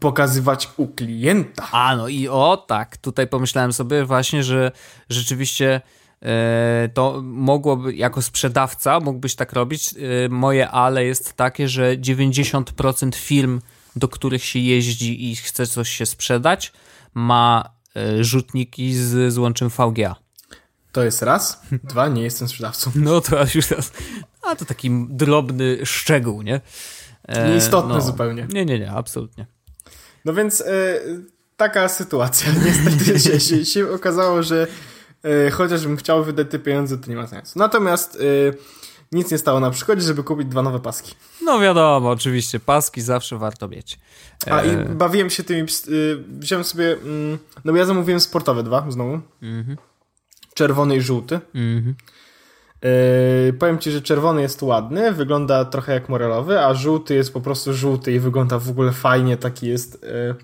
[0.00, 1.68] pokazywać u klienta.
[1.72, 4.72] A no i o tak, tutaj pomyślałem sobie właśnie, że
[5.10, 5.80] rzeczywiście
[6.22, 9.94] e, to mogłoby, jako sprzedawca mógłbyś tak robić.
[10.24, 13.60] E, moje ale jest takie, że 90% firm,
[13.96, 16.72] do których się jeździ i chce coś się sprzedać,
[17.14, 20.27] ma e, rzutniki z złączem VGA.
[20.92, 21.62] To jest raz.
[21.84, 22.90] Dwa, nie jestem sprzedawcą.
[22.94, 23.92] No to już raz.
[24.42, 26.60] A to taki drobny szczegół, nie?
[27.28, 28.00] E, Nieistotny no.
[28.00, 28.46] zupełnie.
[28.52, 29.46] Nie, nie, nie, absolutnie.
[30.24, 31.00] No więc e,
[31.56, 32.52] taka sytuacja.
[32.64, 34.66] Niestety się, się, się okazało, że
[35.22, 37.58] e, chociażbym chciał wydać te pieniądze, to nie ma sensu.
[37.58, 38.18] Natomiast e,
[39.12, 41.14] nic nie stało na przykładzie, żeby kupić dwa nowe paski.
[41.42, 43.98] No wiadomo, oczywiście, paski zawsze warto mieć.
[44.50, 45.64] A i e, bawiłem się tymi, e,
[46.38, 49.20] wziąłem sobie, mm, no ja zamówiłem sportowe dwa znowu.
[49.42, 49.76] Mhm
[50.58, 51.40] czerwony i żółty.
[51.54, 51.94] Mhm.
[53.46, 57.40] Yy, powiem ci, że czerwony jest ładny, wygląda trochę jak morelowy, a żółty jest po
[57.40, 60.34] prostu żółty i wygląda w ogóle fajnie, taki jest yy,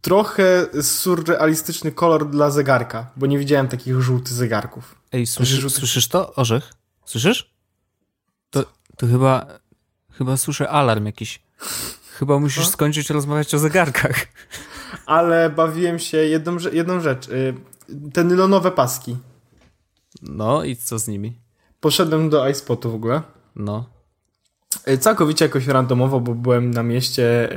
[0.00, 4.94] trochę surrealistyczny kolor dla zegarka, bo nie widziałem takich żółtych zegarków.
[5.12, 5.76] Ej, słyszysz, żółty...
[5.76, 6.34] słyszysz to?
[6.34, 6.72] Orzech?
[7.04, 7.54] Słyszysz?
[8.50, 8.64] To,
[8.96, 9.46] to chyba,
[10.18, 11.42] chyba słyszę alarm jakiś.
[12.18, 14.16] Chyba musisz skończyć rozmawiać o zegarkach.
[15.06, 17.28] Ale bawiłem się jedną, jedną rzecz.
[17.28, 17.54] Yy,
[18.12, 19.16] te nylonowe paski.
[20.22, 21.32] No i co z nimi?
[21.80, 23.22] Poszedłem do iSpotu w ogóle.
[23.56, 23.94] No.
[24.84, 27.48] E, całkowicie jakoś randomowo, bo byłem na mieście,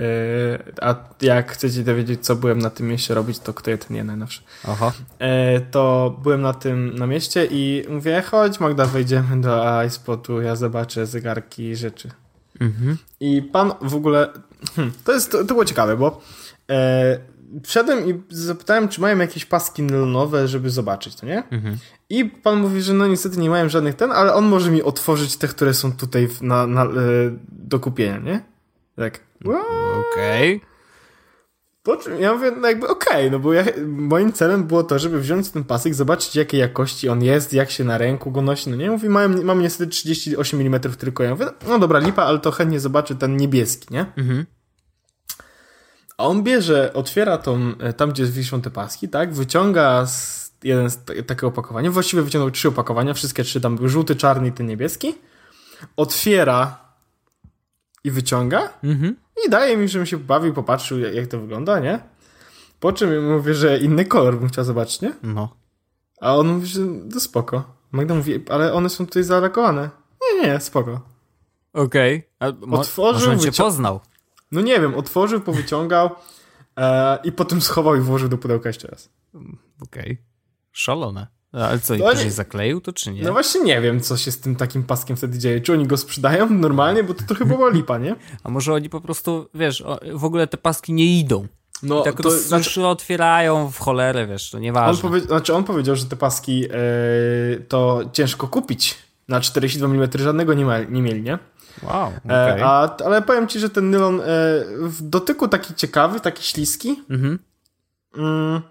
[0.66, 3.96] yy, a jak chcecie dowiedzieć, co byłem na tym mieście robić, to kto je ten
[3.96, 4.42] nie najnowszy.
[4.68, 4.92] Aha.
[5.20, 5.28] Yy,
[5.72, 11.06] to byłem na tym na mieście i mówię, chodź Magda, wejdziemy do iSpotu, ja zobaczę
[11.06, 12.10] zegarki i rzeczy.
[12.60, 12.98] Mhm.
[13.20, 14.34] I pan w ogóle,
[14.76, 16.22] hmm, to jest, to, było ciekawe, bo
[17.64, 21.44] wszedłem i zapytałem, czy mają jakieś paski nylonowe, żeby zobaczyć, to nie?
[21.52, 21.78] Mhm.
[22.10, 25.38] I pan mówi, że no niestety nie mają żadnych ten, ale on może mi otworzyć
[25.38, 26.88] te, które są tutaj na, na, e,
[27.50, 28.42] do kupienia, nie?
[28.96, 29.20] Tak.
[29.46, 30.56] Okej.
[30.56, 30.68] Okay.
[31.84, 35.00] Po czym ja mówię, no jakby okej, okay, no bo ja, moim celem było to,
[35.00, 38.70] żeby wziąć ten pasek, zobaczyć jakiej jakości on jest, jak się na ręku go nosi,
[38.70, 38.92] no nie?
[38.92, 41.24] Mówi, mam, mam niestety 38 mm tylko.
[41.24, 44.06] Ja mówię, no dobra, lipa, ale to chętnie zobaczę ten niebieski, nie?
[44.18, 44.46] Mhm.
[46.18, 49.34] A on bierze, otwiera tą, e, tam gdzie wiszą te paski, tak?
[49.34, 51.92] Wyciąga z, jeden z takiego opakowania.
[51.92, 55.16] Właściwie wyciągnął trzy opakowania, wszystkie trzy tam były żółty, czarny i ten niebieski.
[55.98, 56.80] Otwiera
[58.04, 59.16] i wyciąga mhm.
[59.46, 62.00] i daje mi, żebym się bawił, popatrzył jak to wygląda, nie?
[62.80, 65.14] Po czym mówię, że inny kolor bym chciał zobaczyć, nie?
[65.24, 65.56] No.
[66.22, 66.82] A on mówi, że
[67.14, 67.64] to spoko.
[67.92, 69.90] Magda mówi, ale one są tutaj zalakowane.
[70.22, 71.02] Nie, nie, spoko.
[71.74, 72.30] Okej.
[72.40, 72.80] Okay.
[72.80, 74.00] Otworzył, może cię poznał.
[74.52, 76.10] No nie wiem, otworzył, powyciągał
[76.78, 79.10] e, i potem schował i włożył do pudełka jeszcze raz.
[79.82, 80.04] Okej.
[80.04, 80.18] Okay.
[80.72, 81.28] Szalone.
[81.52, 83.24] Ale co, To nie- zakleił to czy nie?
[83.24, 85.62] No właśnie nie wiem, co się z tym takim paskiem wtedy dzieje.
[85.62, 88.16] Czy oni go sprzedają normalnie, bo to trochę była lipa, nie?
[88.44, 89.84] A może oni po prostu, wiesz,
[90.14, 91.48] w ogóle te paski nie idą.
[91.84, 95.02] No, tak to znaczy, otwierają w cholerę, wiesz, to on, nieważne.
[95.02, 96.70] powie, znaczy on powiedział, że te paski e,
[97.68, 98.98] to ciężko kupić.
[99.28, 101.40] Na 42 mm żadnego nie, ma, nie mieli, nie?
[101.84, 102.64] Wow, E, okej.
[102.64, 104.24] a, ale powiem ci, że ten nylon e,
[104.82, 107.04] w dotyku taki ciekawy, taki śliski.
[107.10, 107.40] Mhm.
[108.18, 108.62] Mm,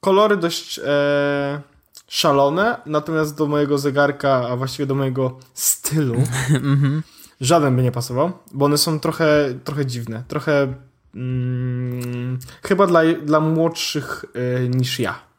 [0.00, 1.60] kolory dość e,
[2.08, 6.14] szalone, natomiast do mojego zegarka, a właściwie do mojego stylu,
[6.50, 7.02] Mhm.
[7.40, 10.74] żaden by nie pasował, bo one są trochę, trochę dziwne, trochę
[11.14, 15.29] mm, chyba dla, dla młodszych e, niż ja.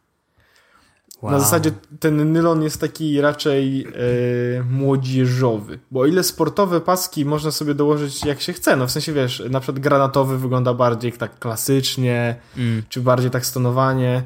[1.22, 1.32] Wow.
[1.32, 7.52] Na zasadzie ten nylon jest taki raczej e, młodzieżowy, bo o ile sportowe paski można
[7.52, 11.40] sobie dołożyć jak się chce, no w sensie wiesz, na przykład granatowy wygląda bardziej tak
[11.40, 12.84] klasycznie, Mm.
[12.90, 14.24] czy bardziej tak stonowanie.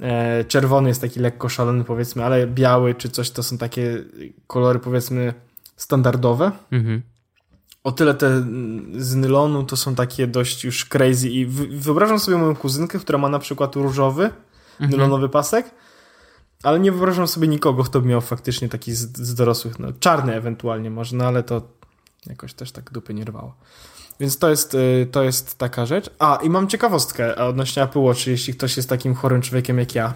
[0.00, 4.04] E, czerwony jest taki lekko szalony powiedzmy, ale biały czy coś to są takie
[4.46, 5.34] kolory powiedzmy
[5.76, 6.52] standardowe.
[6.70, 7.02] Mhm.
[7.84, 8.40] O tyle te
[8.98, 13.18] z nylonu to są takie dość już crazy i wy- wyobrażam sobie moją kuzynkę, która
[13.18, 14.30] ma na przykład różowy,
[14.80, 15.70] nylonowy pasek,
[16.62, 20.34] ale nie wyobrażam sobie nikogo, kto by miał faktycznie taki z, z dorosłych, no czarny
[20.34, 21.62] ewentualnie może, no ale to
[22.26, 23.54] jakoś też tak dupy nie rwało.
[24.20, 26.10] Więc to jest, y, to jest taka rzecz.
[26.18, 30.14] A, i mam ciekawostkę odnośnie Apple Watch, jeśli ktoś jest takim chorym człowiekiem jak ja.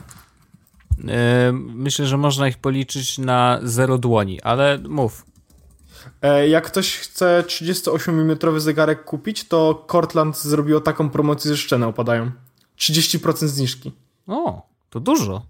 [1.09, 5.27] E, myślę, że można ich policzyć na zero dłoni, ale mów.
[6.23, 11.87] E, Jak ktoś chce 38 mm zegarek kupić, to Cortland zrobiło taką promocję, że szczene
[11.87, 12.31] opadają.
[12.79, 13.93] 30% zniżki.
[14.27, 15.43] O, to dużo.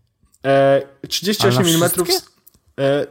[0.46, 2.06] E, 38 Ale na mm
[2.80, 3.06] e,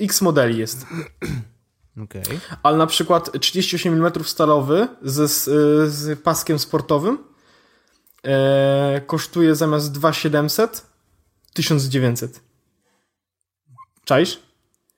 [0.00, 0.86] X modeli jest.
[2.04, 2.22] Okej.
[2.62, 7.18] Ale na przykład 38 mm stalowy z, z, z paskiem sportowym
[8.24, 10.86] e, kosztuje zamiast 2700
[11.54, 12.40] 1900.
[14.04, 14.40] Czaisz?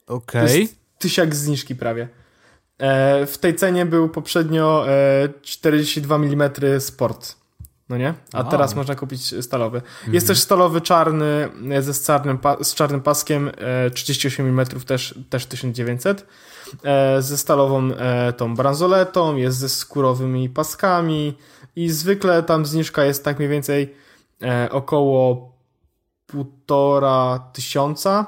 [0.06, 0.42] Okej.
[0.60, 2.08] jest tysiak zniżki prawie.
[2.78, 7.36] E, w tej cenie był poprzednio e, 42 mm sport.
[7.88, 8.14] No nie?
[8.32, 8.50] A Wow.
[8.50, 9.82] teraz można kupić stalowy.
[10.08, 15.18] Jest też stalowy czarny e, ze z czarnym, z czarnym paskiem, e, 38 mm też,
[15.30, 16.26] też 1900.
[16.84, 21.34] E, ze stalową e, tą bransoletą, jest ze skórowymi paskami
[21.76, 23.94] i zwykle tam zniżka jest tak mniej więcej
[24.42, 25.52] e, około
[26.26, 28.26] półtora tysiąca.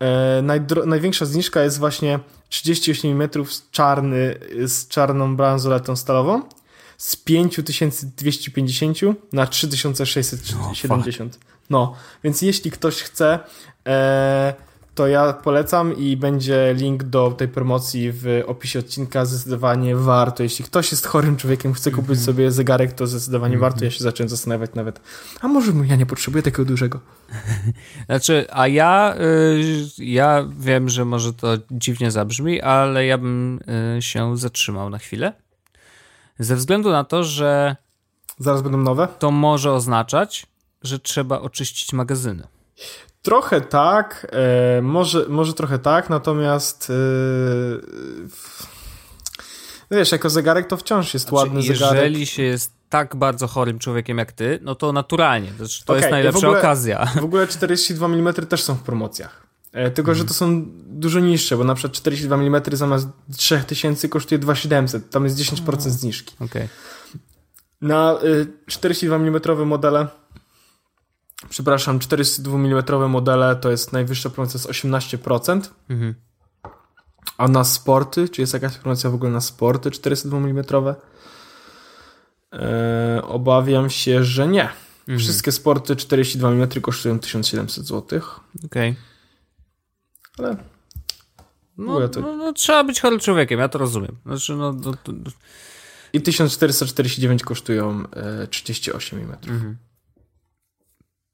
[0.00, 0.42] E,
[0.86, 3.28] największa zniżka jest właśnie 38 mm
[3.70, 4.34] czarny
[4.66, 6.42] z czarną bransoletą stalową
[6.98, 8.98] z 5250
[9.32, 11.38] na 3670.
[11.70, 13.38] No, więc jeśli ktoś chce,
[13.86, 14.54] e,
[14.94, 19.24] to ja polecam i będzie link do tej promocji w opisie odcinka.
[19.24, 20.42] Zdecydowanie warto.
[20.42, 23.84] Jeśli ktoś jest chorym człowiekiem, chce kupić sobie zegarek, to zdecydowanie warto.
[23.84, 25.00] Ja się zacząłem zastanawiać nawet,
[25.40, 27.00] a może ja nie potrzebuję takiego dużego.
[28.06, 29.62] Znaczy, a ja, y,
[29.98, 33.60] ja wiem, że może to dziwnie zabrzmi, ale ja bym
[33.98, 35.32] y, się zatrzymał na chwilę.
[36.38, 37.76] Ze względu na to, że
[38.38, 39.08] Zaraz będą nowe?
[39.18, 40.46] to może oznaczać,
[40.82, 42.46] że trzeba oczyścić magazyny.
[43.22, 44.26] Trochę tak,
[44.78, 46.86] e, może, może trochę tak, natomiast e,
[48.28, 48.66] w-
[49.90, 52.02] no wiesz, jako zegarek to wciąż jest ładny Znaczy, zegarek.
[52.04, 55.48] jeżeli się jest tak bardzo chorym człowiekiem jak ty, no to naturalnie.
[55.50, 57.06] To, znaczy, to Okej, jest w najlepsza ogóle- okazja.
[57.20, 59.47] W ogóle 42 mm też są w promocjach.
[59.78, 64.38] E, tylko, że to są dużo niższe, bo na przykład 42 mm zamiast 3000 kosztuje
[64.38, 65.10] 2700.
[65.10, 66.36] Tam jest 10% zniżki.
[66.40, 66.68] Okej.
[67.80, 70.06] Na y, 42 mm modele,
[71.48, 75.60] przepraszam, 42 mm modele to jest najwyższa promocja z 18%.
[75.90, 76.14] Mhm.
[77.38, 80.64] A na sporty, czy jest jakaś promocja w ogóle na sporty 402 mm?
[82.52, 84.68] E, obawiam się, że nie.
[85.18, 88.20] Wszystkie sporty 42 mm kosztują 1700 zł,
[88.64, 88.96] Okej.
[90.38, 90.56] Ale
[91.78, 94.16] No, to- no, no, trzeba być chorym człowiekiem, ja to rozumiem.
[94.26, 95.12] Znaczy, no, to, to,
[96.12, 99.76] i 1449 kosztują e, 38 mm.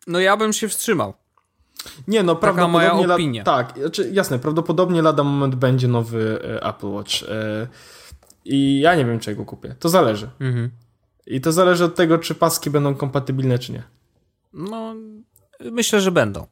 [0.07, 1.14] no ja bym się wstrzymał.
[2.09, 3.07] Nie, no Taka moja prawdopodobnie...
[3.07, 3.45] la- opinia.
[3.45, 7.67] Tak, znaczy, jasne, prawdopodobnie lada moment będzie nowy e, Apple Watch e,
[8.45, 9.75] i ja nie wiem, czego kupię.
[9.79, 10.31] To zależy.
[10.40, 10.71] Mhm.
[11.27, 13.83] I to zależy od tego, czy paski będą kompatybilne, czy nie.
[14.53, 14.95] No,
[15.61, 16.47] myślę, że będą.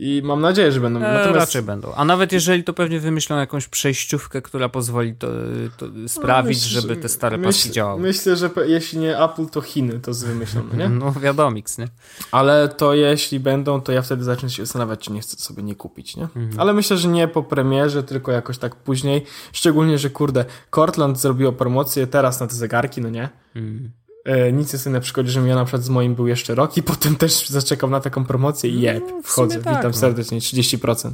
[0.00, 1.00] I mam nadzieję, że będą.
[1.00, 1.92] E, Natomiast Raczej będą.
[1.94, 5.28] A nawet jeżeli to pewnie wymyślą jakąś przejściówkę, która pozwoli to,
[5.76, 8.00] to sprawić, myślę, żeby że- te stare myśl- paski działały.
[8.00, 10.88] Myślę, że jeśli nie Apple, to Chiny to wymyślą, no nie?
[11.00, 11.88] No wiadomiks, nie?
[12.32, 15.74] Ale to jeśli będą, to ja wtedy zacznę się zastanawiać, czy nie chcę sobie nie
[15.74, 16.28] kupić, nie?
[16.58, 19.24] Ale myślę, że nie po premierze, tylko jakoś tak później.
[19.52, 23.28] Szczególnie, że kurde, Cortland zrobiło promocję teraz na te zegarki, no nie?
[23.56, 23.90] Mm.
[24.28, 26.82] E, nic jest na przykład, że ja na przykład z moim był jeszcze rok i
[26.82, 29.98] potem też zaczekał na taką promocję i jeb, no, wchodzę, tak, witam no.
[29.98, 31.12] serdecznie, 30%.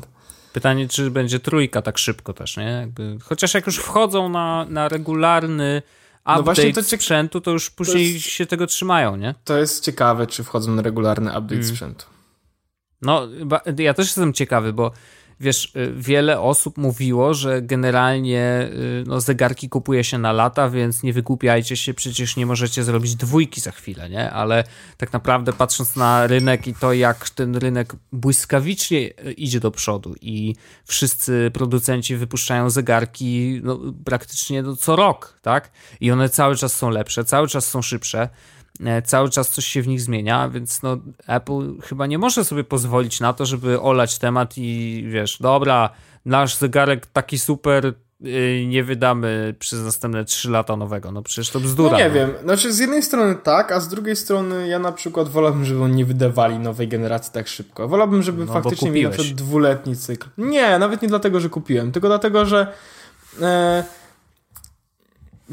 [0.52, 2.64] Pytanie, czy będzie trójka tak szybko też, nie?
[2.64, 5.82] Jakby, chociaż jak już wchodzą na, na regularny
[6.26, 9.34] no update no to sprzętu, to już później to jest, się tego trzymają, nie?
[9.44, 11.66] To jest ciekawe, czy wchodzą na regularny update mm.
[11.66, 12.06] sprzętu.
[13.02, 13.28] No,
[13.78, 14.92] ja też jestem ciekawy, bo
[15.40, 21.02] wiesz, y, wiele osób mówiło, że generalnie y, no, zegarki kupuje się na lata, więc
[21.02, 24.30] nie wygłupiajcie się, przecież nie możecie zrobić dwójki za chwilę, nie?
[24.30, 24.64] Ale
[24.96, 30.14] tak naprawdę patrząc na rynek i to, jak ten rynek błyskawicznie y, idzie do przodu
[30.20, 35.70] i wszyscy producenci wypuszczają zegarki no, praktycznie no, co rok, tak?
[36.00, 38.28] I one cały czas są lepsze, cały czas są szybsze,
[39.04, 43.20] cały czas coś się w nich zmienia, więc no Apple chyba nie może sobie pozwolić
[43.20, 45.90] na to, żeby olać temat i wiesz, dobra,
[46.24, 47.94] nasz zegarek taki super,
[48.26, 51.12] y, nie wydamy przez następne 3 lata nowego.
[51.12, 51.92] No przecież to bzdura.
[51.92, 52.14] No nie no.
[52.14, 52.30] wiem.
[52.44, 55.94] Znaczy z jednej strony tak, a z drugiej strony ja na przykład wolałbym, żeby oni
[55.94, 57.88] nie wydawali nowej generacji tak szybko.
[57.88, 60.28] Wolałbym, żeby no, faktycznie mieli na przykład dwuletni cykl.
[60.38, 62.72] Nie, nawet nie dlatego, że kupiłem, tylko dlatego, że
[63.42, 63.84] e,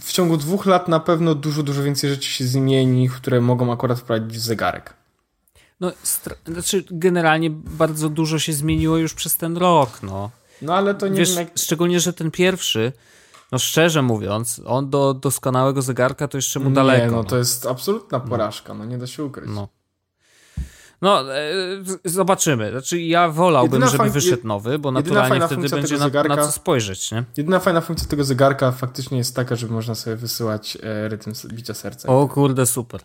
[0.01, 3.99] w ciągu dwóch lat na pewno dużo, dużo więcej rzeczy się zmieni, które mogą akurat
[3.99, 4.93] wprowadzić w zegarek.
[5.79, 5.91] No,
[6.45, 10.31] znaczy generalnie bardzo dużo się zmieniło już przez ten rok, no.
[10.61, 11.57] No ale to nie Wiesz, jak...
[11.57, 12.93] Szczególnie, że ten pierwszy,
[13.51, 17.05] no szczerze mówiąc, on do doskonałego zegarka to jeszcze mu nie, daleko.
[17.05, 19.49] no, no to jest absolutna porażka, no nie da się ukryć.
[19.53, 19.67] No.
[21.01, 21.51] No, e,
[22.05, 22.71] zobaczymy.
[22.71, 27.11] Znaczy, ja wolałbym, żeby wyszedł nowy, bo naturalnie wtedy będzie na, zegarka, na, co spojrzeć,
[27.11, 27.23] nie?
[27.37, 31.73] Jedyna fajna funkcja tego zegarka faktycznie jest taka, że można sobie wysyłać e, rytm bicia
[31.73, 32.07] serca.
[32.09, 33.01] O kurde, super.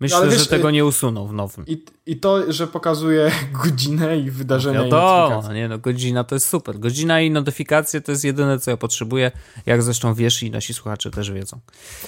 [0.00, 1.66] Myślę, no, wiesz, że tego nie usuną w nowym.
[1.66, 3.30] I, I to, że pokazuje
[3.64, 6.78] godzinę i wydarzenia no, wiadomo, nie no, godzina to jest super.
[6.78, 9.30] Godzina i notyfikacje to jest jedyne, co ja potrzebuję,
[9.66, 11.60] jak zresztą wiesz i nasi słuchacze też wiedzą.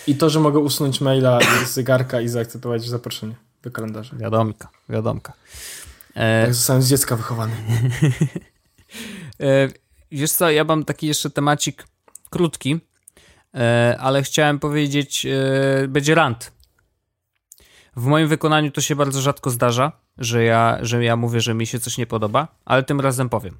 [0.06, 4.16] I to, że mogę usunąć maila z zegarka i zaakceptować zaproszenie do kalendarza.
[4.16, 5.32] Wiadomka, wiadomka.
[6.16, 6.40] E...
[6.40, 7.52] Jak zostałem z dziecka wychowany.
[9.40, 9.68] e,
[10.12, 11.86] wiesz co, ja mam taki jeszcze temacik
[12.30, 12.80] krótki,
[13.54, 16.52] e, ale chciałem powiedzieć, e, będzie rant.
[17.96, 21.66] W moim wykonaniu to się bardzo rzadko zdarza, że ja, że ja mówię, że mi
[21.66, 23.56] się coś nie podoba, ale tym razem powiem.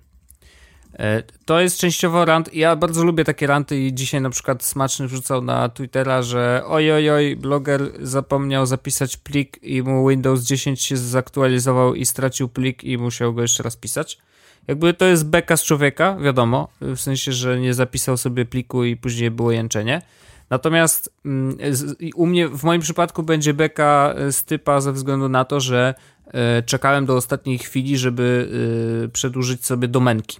[0.99, 2.55] E, to jest częściowo rant.
[2.55, 7.11] Ja bardzo lubię takie ranty i dzisiaj na przykład Smaczny wrzucał na Twittera, że oj,
[7.11, 12.99] oj, bloger zapomniał zapisać plik i mu Windows 10 się zaktualizował i stracił plik i
[12.99, 14.19] musiał go jeszcze raz pisać.
[14.69, 18.97] Jakby to jest beka z człowieka, wiadomo, w sensie, że nie zapisał sobie pliku i
[18.97, 20.03] później było jęczenie.
[20.51, 21.57] Natomiast mm,
[22.15, 25.95] u mnie, w moim przypadku będzie beka z typa ze względu na to, że
[26.27, 28.49] e, czekałem do ostatniej chwili, żeby
[29.05, 30.39] e, przedłużyć sobie domenki.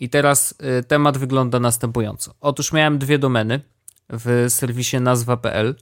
[0.00, 2.34] I teraz y, temat wygląda następująco.
[2.40, 3.60] Otóż miałem dwie domeny
[4.10, 5.74] w serwisie nazwa.pl,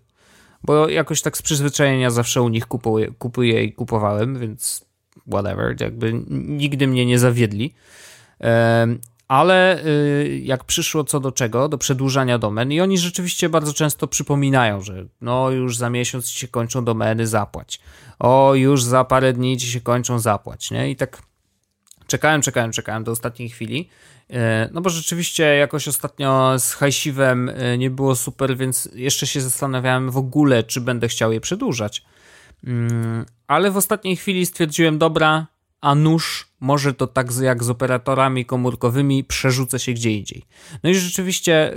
[0.62, 4.84] bo jakoś tak z przyzwyczajenia zawsze u nich kupuję, kupuję i kupowałem, więc
[5.30, 7.74] whatever, jakby nigdy mnie nie zawiedli.
[9.28, 14.06] Ale y, jak przyszło co do czego, do przedłużania domen, i oni rzeczywiście bardzo często
[14.06, 17.80] przypominają, że no już za miesiąc ci się kończą domeny, zapłać.
[18.18, 20.90] O, już za parę dni ci się kończą, zapłać, nie?
[20.90, 21.22] I tak
[22.12, 23.88] czekałem, czekałem, czekałem do ostatniej chwili.
[24.30, 29.40] E, no bo rzeczywiście jakoś ostatnio z hajsiwem e, nie było super, więc jeszcze się
[29.40, 32.04] zastanawiałem w ogóle, czy będę chciał je przedłużać.
[32.64, 35.46] Mm, ale w ostatniej chwili stwierdziłem, dobra,
[35.80, 40.42] a nóż może to tak jak z operatorami komórkowymi przerzucę się gdzie indziej.
[40.82, 41.74] No i rzeczywiście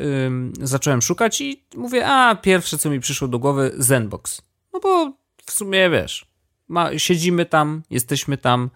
[0.61, 4.41] zacząłem szukać i mówię, a pierwsze co mi przyszło do głowy Zenbox.
[4.73, 5.13] No bo
[5.45, 6.25] w sumie wiesz,
[6.67, 8.69] ma, siedzimy tam, jesteśmy tam,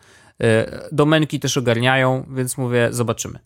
[0.92, 3.40] domenki też ogarniają, więc mówię, zobaczymy.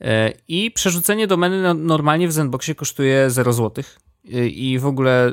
[0.00, 3.84] E, I przerzucenie domeny normalnie w Zenboxie kosztuje 0 zł.
[4.32, 5.32] E, I w ogóle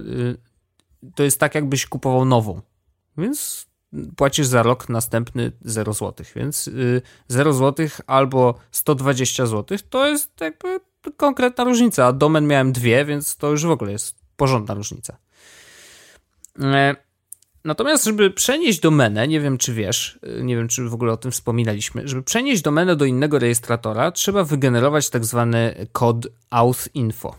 [1.15, 2.61] to jest tak, jakbyś kupował nową.
[3.17, 3.67] Więc
[4.15, 6.25] płacisz za rok następny 0 zł.
[6.35, 6.69] Więc
[7.27, 10.79] 0 zł albo 120 zł to jest jakby
[11.17, 12.05] konkretna różnica.
[12.05, 15.17] A domen miałem dwie, więc to już w ogóle jest porządna różnica.
[17.65, 21.31] Natomiast, żeby przenieść domenę, nie wiem czy wiesz, nie wiem czy w ogóle o tym
[21.31, 27.35] wspominaliśmy, żeby przenieść domenę do innego rejestratora, trzeba wygenerować tak zwany kod authinfo.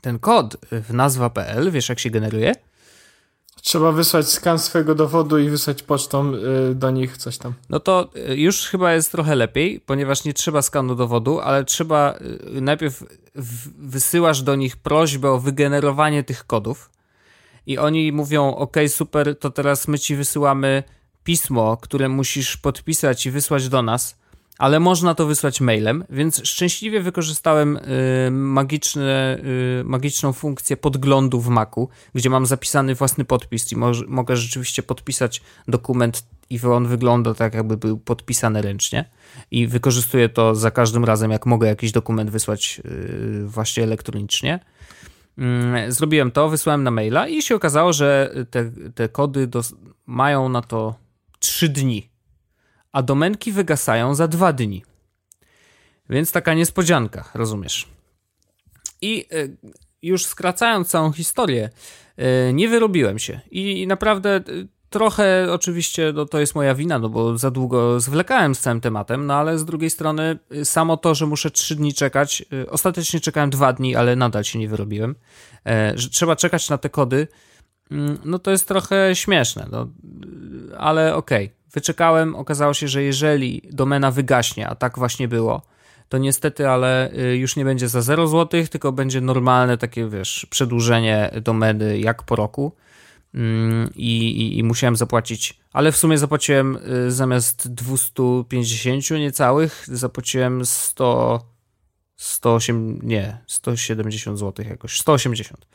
[0.00, 2.52] Ten kod w nazwa.pl, wiesz jak się generuje?
[3.62, 7.54] Trzeba wysłać skan swojego dowodu i wysłać pocztą y, do nich coś tam.
[7.70, 12.18] No to y, już chyba jest trochę lepiej, ponieważ nie trzeba skanu dowodu, ale trzeba
[12.56, 13.04] y, najpierw
[13.78, 16.90] wysyłasz do nich prośbę o wygenerowanie tych kodów
[17.68, 20.82] i oni mówią: OK, super, to teraz my ci wysyłamy
[21.24, 24.18] pismo, które musisz podpisać i wysłać do nas,
[24.58, 29.38] ale można to wysłać mailem, więc szczęśliwie wykorzystałem y, magiczne,
[29.80, 35.42] y, magiczną funkcję podglądu w Macu, gdzie mam zapisany własny podpis i mogę rzeczywiście podpisać
[35.68, 39.04] dokument i on wygląda tak, jakby był podpisany ręcznie
[39.50, 44.60] i wykorzystuję to za każdym razem, jak mogę jakiś dokument wysłać y, właśnie elektronicznie.
[45.38, 49.48] Mm, zrobiłem to, wysłałem na maila i się okazało, że te, te kody
[50.06, 50.94] mają na to
[51.38, 52.08] 3 dni
[52.92, 54.84] a domenki wygasają za dwa dni.
[56.10, 57.88] Więc taka niespodzianka, rozumiesz.
[59.00, 59.48] I e,
[60.02, 61.70] już skracając całą historię,
[62.16, 63.40] e, nie wyrobiłem się.
[63.50, 64.42] I naprawdę e,
[64.90, 69.26] trochę oczywiście no, to jest moja wina, no bo za długo zwlekałem z całym tematem,
[69.26, 73.72] no ale z drugiej strony samo to, że muszę trzy dni czekać, ostatecznie czekałem dwa
[73.72, 75.14] dni, ale nadal się nie wyrobiłem,
[75.94, 77.28] że trzeba czekać na te kody,
[77.90, 79.86] mm, no to jest trochę śmieszne, no,
[80.78, 81.46] ale okej.
[81.46, 81.58] Okay.
[81.72, 85.62] Wyczekałem, okazało się, że jeżeli domena wygaśnie, a tak właśnie było,
[86.08, 90.46] to niestety, ale y, już nie będzie za 0 zł, tylko będzie normalne takie, wiesz,
[90.50, 92.72] przedłużenie domeny jak po roku.
[93.38, 100.66] Mm, I, i, i, musiałem zapłacić, ale w sumie zapłaciłem y, zamiast 250 niecałych, zapłaciłem
[100.66, 101.40] 100,
[102.16, 105.66] 108, nie, 170 zł jakoś, 180.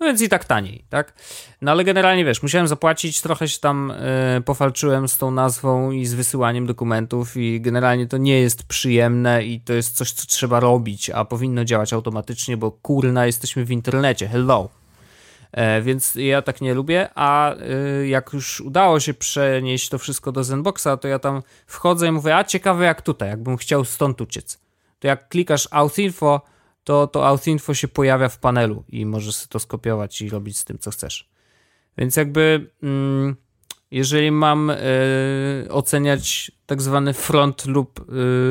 [0.00, 1.14] No więc i tak taniej, tak?
[1.62, 6.06] No ale generalnie wiesz, musiałem zapłacić, trochę się tam y, pofalczyłem z tą nazwą i
[6.06, 10.60] z wysyłaniem dokumentów i generalnie to nie jest przyjemne i to jest coś, co trzeba
[10.60, 14.79] robić, a powinno działać automatycznie, bo kurna, jesteśmy w internecie, hello.
[15.52, 20.32] E, więc ja tak nie lubię, a y, jak już udało się przenieść to wszystko
[20.32, 24.20] do Zenboxa, to ja tam wchodzę i mówię, a ciekawe jak tutaj, jakbym chciał stąd
[24.20, 24.60] uciec.
[24.98, 26.40] To jak klikasz Auth-Info,
[26.84, 30.78] to, to Auth-Info się pojawia w panelu i możesz to skopiować i robić z tym,
[30.78, 31.28] co chcesz.
[31.98, 33.36] Więc jakby mm,
[33.90, 34.76] jeżeli mam y,
[35.70, 38.04] oceniać tak zwany front lub, y,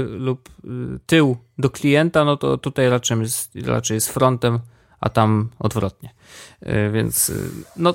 [0.10, 4.60] lub y, tył do klienta, no to tutaj raczej jest, raczej jest frontem,
[5.00, 6.10] a tam odwrotnie.
[6.93, 7.32] Więc
[7.78, 7.93] no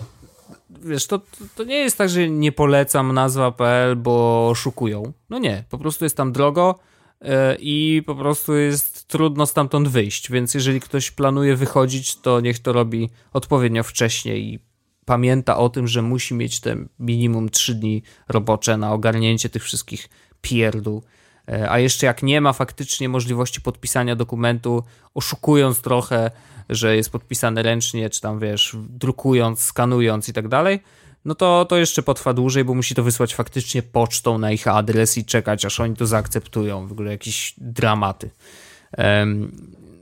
[0.70, 1.20] wiesz, to,
[1.56, 5.12] to nie jest tak, że nie polecam nazwa.pl, bo oszukują.
[5.30, 6.78] No nie, po prostu jest tam drogo,
[7.24, 12.58] E, i po prostu jest trudno stamtąd wyjść, więc jeżeli ktoś planuje wychodzić, to niech
[12.58, 14.58] to robi odpowiednio wcześnie i
[15.04, 20.08] pamięta o tym, że musi mieć te minimum 3 dni robocze na ogarnięcie tych wszystkich
[20.40, 21.02] pierdół.
[21.48, 24.84] E, a jeszcze jak nie ma faktycznie możliwości podpisania dokumentu,
[25.14, 26.30] oszukując trochę,
[26.68, 30.80] że jest podpisany ręcznie, czy tam wiesz, drukując, skanując i tak dalej,
[31.24, 35.18] no to, to jeszcze potrwa dłużej, bo musi to wysłać faktycznie pocztą na ich adres
[35.18, 36.86] i czekać, aż oni to zaakceptują.
[36.86, 38.30] W ogóle jakieś dramaty.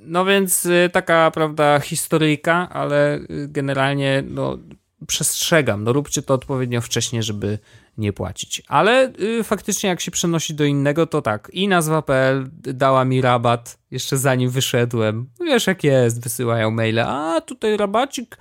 [0.05, 4.59] No więc y, taka, prawda, historyjka, ale y, generalnie no,
[5.07, 7.59] przestrzegam, no róbcie to odpowiednio wcześnie, żeby
[7.99, 8.63] nie płacić.
[8.69, 13.79] Ale y, faktycznie jak się przenosi do innego, to tak, i nazwa.pl dała mi rabat
[13.91, 15.27] jeszcze zanim wyszedłem.
[15.41, 18.39] Wiesz jak jest, wysyłają maile, a tutaj rabacik,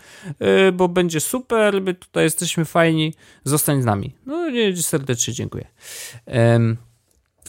[0.68, 4.16] y, bo będzie super, my tutaj jesteśmy fajni, zostań z nami.
[4.26, 5.68] No nie, serdecznie dziękuję.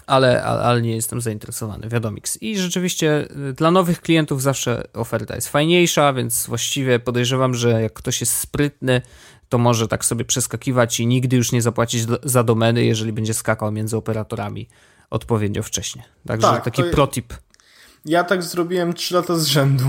[0.06, 2.42] Ale, ale nie jestem zainteresowany, wiadomix.
[2.42, 7.92] I rzeczywiście y, dla nowych klientów zawsze oferta jest fajniejsza, więc właściwie podejrzewam, że jak
[7.92, 9.02] ktoś jest sprytny,
[9.48, 13.72] to może tak sobie przeskakiwać i nigdy już nie zapłacić za domeny, jeżeli będzie skakał
[13.72, 14.68] między operatorami
[15.10, 16.02] odpowiednio wcześnie.
[16.26, 17.34] Także tak, taki protip.
[18.04, 19.84] Ja tak zrobiłem 3 lata z rzędu.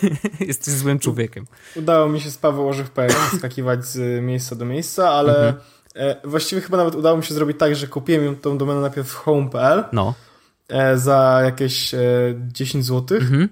[0.40, 1.46] Jesteś złym człowiekiem.
[1.76, 5.54] Udało mi się z Paweł Orzech.pl skakiwać z miejsca do miejsca, ale mhm.
[5.98, 9.14] E, właściwie chyba nawet udało mi się zrobić tak, że kupiłem tą domenę najpierw w
[9.14, 10.14] home.pl no.
[10.68, 11.94] E, za jakieś
[12.52, 13.48] 10 zł, mhm.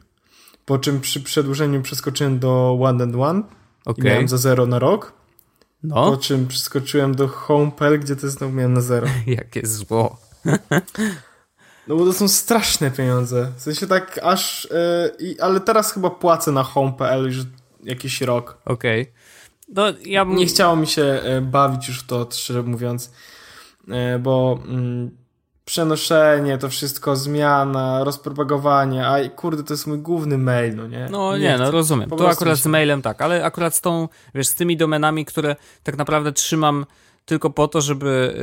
[0.64, 3.42] po czym przy przedłużeniu przeskoczyłem do One and One
[3.84, 4.04] okay.
[4.04, 5.12] i miałem za 0 na rok.
[5.82, 6.10] No.
[6.10, 9.06] Po czym przeskoczyłem do home.pl, gdzie to znowu miałem na 0.
[9.26, 10.18] Jakie zło.
[11.88, 13.52] No bo to są straszne pieniądze.
[13.56, 14.68] W sensie tak aż...
[15.20, 17.36] Yy, ale teraz chyba płacę na home.pl już
[17.84, 18.58] jakiś rok.
[18.64, 19.02] Okej.
[19.02, 19.14] Okay.
[19.68, 23.12] No, ja Nie chciało mi się e, bawić już w to, szczerze mówiąc,
[23.88, 25.10] e, bo mm,
[25.64, 31.08] przenoszenie, to wszystko, zmiana, rozpropagowanie, a kurde, to jest mój główny mail, no nie?
[31.10, 32.10] No nie, nie no rozumiem.
[32.10, 32.62] Tu akurat się...
[32.62, 36.86] z mailem tak, ale akurat z tą, wiesz, z tymi domenami, które tak naprawdę trzymam
[37.24, 38.34] tylko po to, żeby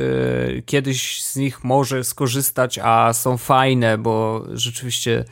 [0.58, 5.24] y, kiedyś z nich może skorzystać, a są fajne, bo rzeczywiście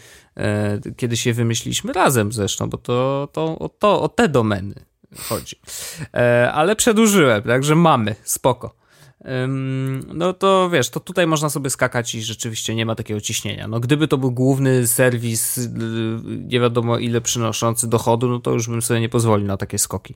[0.86, 4.91] y, kiedyś je wymyśliliśmy razem zresztą, bo to, to, o, to o te domeny
[5.28, 5.56] chodzi.
[6.14, 8.82] E, ale przedłużyłem, także mamy, spoko.
[10.14, 13.68] No to wiesz, to tutaj można sobie skakać i rzeczywiście nie ma takiego ciśnienia.
[13.68, 15.68] No gdyby to był główny serwis, y,
[16.24, 20.14] nie wiadomo ile przynoszący dochodu, no to już bym sobie nie pozwolił na takie skoki.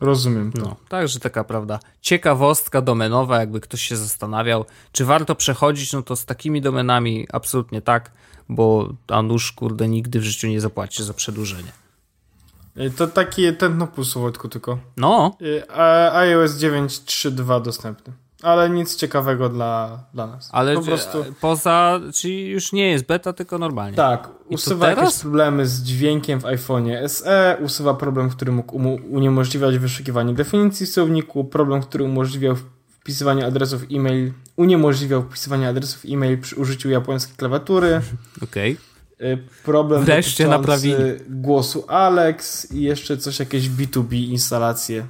[0.00, 0.60] Rozumiem to.
[0.60, 1.78] No, także taka prawda.
[2.00, 7.82] Ciekawostka domenowa, jakby ktoś się zastanawiał, czy warto przechodzić, no to z takimi domenami absolutnie
[7.82, 8.10] tak,
[8.48, 11.85] bo Anusz, kurde, nigdy w życiu nie zapłaci za przedłużenie.
[12.80, 14.78] Y, To taki tętno pulsu, Wojtku, tylko.
[14.96, 15.36] No,
[15.74, 18.12] a- iOS 9.3.2 dostępny.
[18.42, 20.48] Ale nic ciekawego dla, dla nas.
[20.52, 21.24] ale po prostu...
[21.40, 23.96] poza, czyli już nie jest beta, tylko normalnie.
[23.96, 28.76] Tak, I usuwa jakieś problemy z dźwiękiem w iPhone'ie SE, usuwa problem, który mógł
[29.10, 32.56] uniemożliwiać wyszukiwanie definicji słowniku, problem, który umożliwiał
[33.00, 38.00] wpisywanie adresów e-mail, uniemożliwiał wpisywanie adresów e-mail przy użyciu japońskiej klawiatury,
[38.44, 38.72] Okej.
[38.72, 38.76] y,
[39.64, 40.96] problem Wreszcie naprawili.
[41.28, 45.06] głosu Alex i jeszcze coś, jakieś B2B instalacje.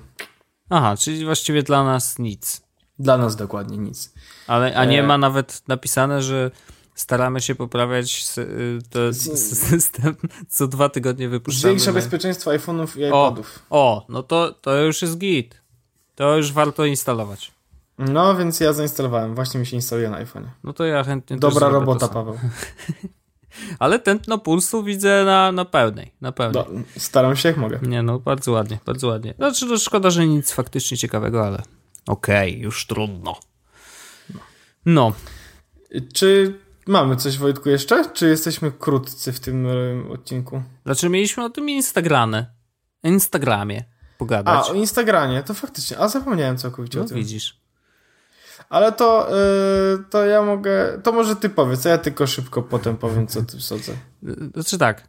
[0.71, 2.61] Aha, czyli właściwie dla nas nic.
[2.99, 4.13] Dla nas dokładnie nic.
[4.47, 5.07] Ale, a nie E.
[5.07, 6.51] ma nawet napisane, że
[6.95, 8.25] staramy się poprawiać
[8.97, 10.17] y, s- system,
[10.49, 11.61] co dwa tygodnie wypuszczamy.
[11.61, 13.59] Zwiększa na- bezpieczeństwo iPhone'ów i O, iPodów.
[13.71, 15.61] o, no to, to już jest git.
[16.15, 17.53] To już warto instalować.
[17.99, 19.35] No, więc ja zainstalowałem.
[19.35, 20.49] Właśnie mi się instaluje na iPhone'ie.
[20.65, 22.09] No to ja chętnie Dobra robota.
[22.09, 22.39] Paweł.
[23.79, 26.65] Ale tętno pulsu widzę na, na pełnej, na pełnej.
[26.65, 27.79] Do, staram się jak mogę.
[27.83, 29.35] Nie no, bardzo ładnie, bardzo ładnie.
[29.37, 31.63] Znaczy, to szkoda, że nic faktycznie ciekawego, ale
[32.07, 33.41] okej, już trudno.
[34.87, 35.13] No,
[36.15, 38.05] Czy mamy coś, Wojtku, jeszcze?
[38.13, 40.63] Czy jesteśmy krótcy w tym e, odcinku?
[40.85, 42.47] znaczy mieliśmy o tym Instagramie,
[43.03, 43.85] Instagramie
[44.19, 44.65] pogadać.
[44.69, 45.99] A, o Instagramie, to faktycznie.
[45.99, 47.17] A zapomniałem całkowicie no o tym.
[47.17, 47.66] widzisz.
[48.69, 49.35] Ale to, e,
[50.11, 51.01] to ja mogę.
[51.03, 53.93] To może ty powiedz, a ja tylko szybko potem powiem, co ty sądzę.
[54.55, 55.09] Znaczy tak.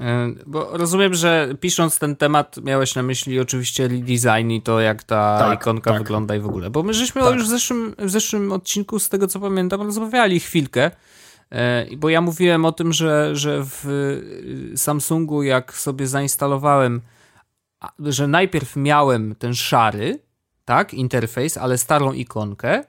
[0.00, 5.02] E, Bo rozumiem, że pisząc ten temat miałeś na myśli oczywiście design i to jak
[5.02, 5.98] ta Tak, ikonka tak.
[6.02, 6.70] wygląda i w ogóle.
[6.70, 7.34] Bo my żeśmy Tak.
[7.34, 10.90] już w zeszłym, w zeszłym odcinku, z tego co pamiętam, rozmawiali chwilkę.
[11.50, 13.86] E, Bo ja mówiłem o tym, że, że w
[14.72, 17.00] y, Samsungu jak sobie zainstalowałem,
[17.98, 20.18] że najpierw miałem ten szary,
[20.64, 22.84] tak, interfejs, ale starą ikonkę.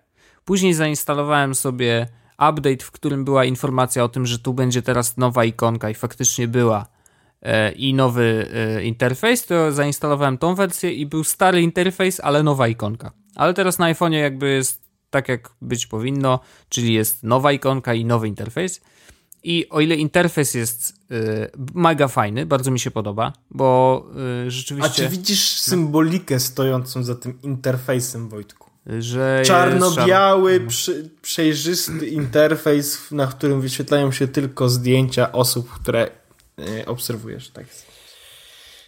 [0.46, 2.08] Później zainstalowałem sobie
[2.50, 6.48] update, w którym była informacja o tym, że tu będzie teraz nowa ikonka i faktycznie
[6.48, 6.86] była
[7.42, 12.68] e, i nowy e, interfejs, to zainstalowałem tą wersję i był stary interfejs, ale nowa
[12.68, 13.12] ikonka.
[13.36, 18.06] Ale teraz na iPhone'ie jakby jest tak, jak być powinno, czyli jest nowa ikonka i
[18.06, 18.82] nowy interfejs.
[19.44, 24.06] I o ile interfejs jest e, mega fajny, bardzo mi się podoba, bo
[24.46, 28.64] A rzeczywiście, czy widzisz symbolikę stojącą za tym interfejsem, Wojtku?
[29.00, 36.12] że jest Czarno-biały, przy, przejrzysty interfejs, na którym wyświetlają się tylko zdjęcia osób, które
[36.60, 37.50] e, obserwujesz.
[37.50, 37.66] Tak.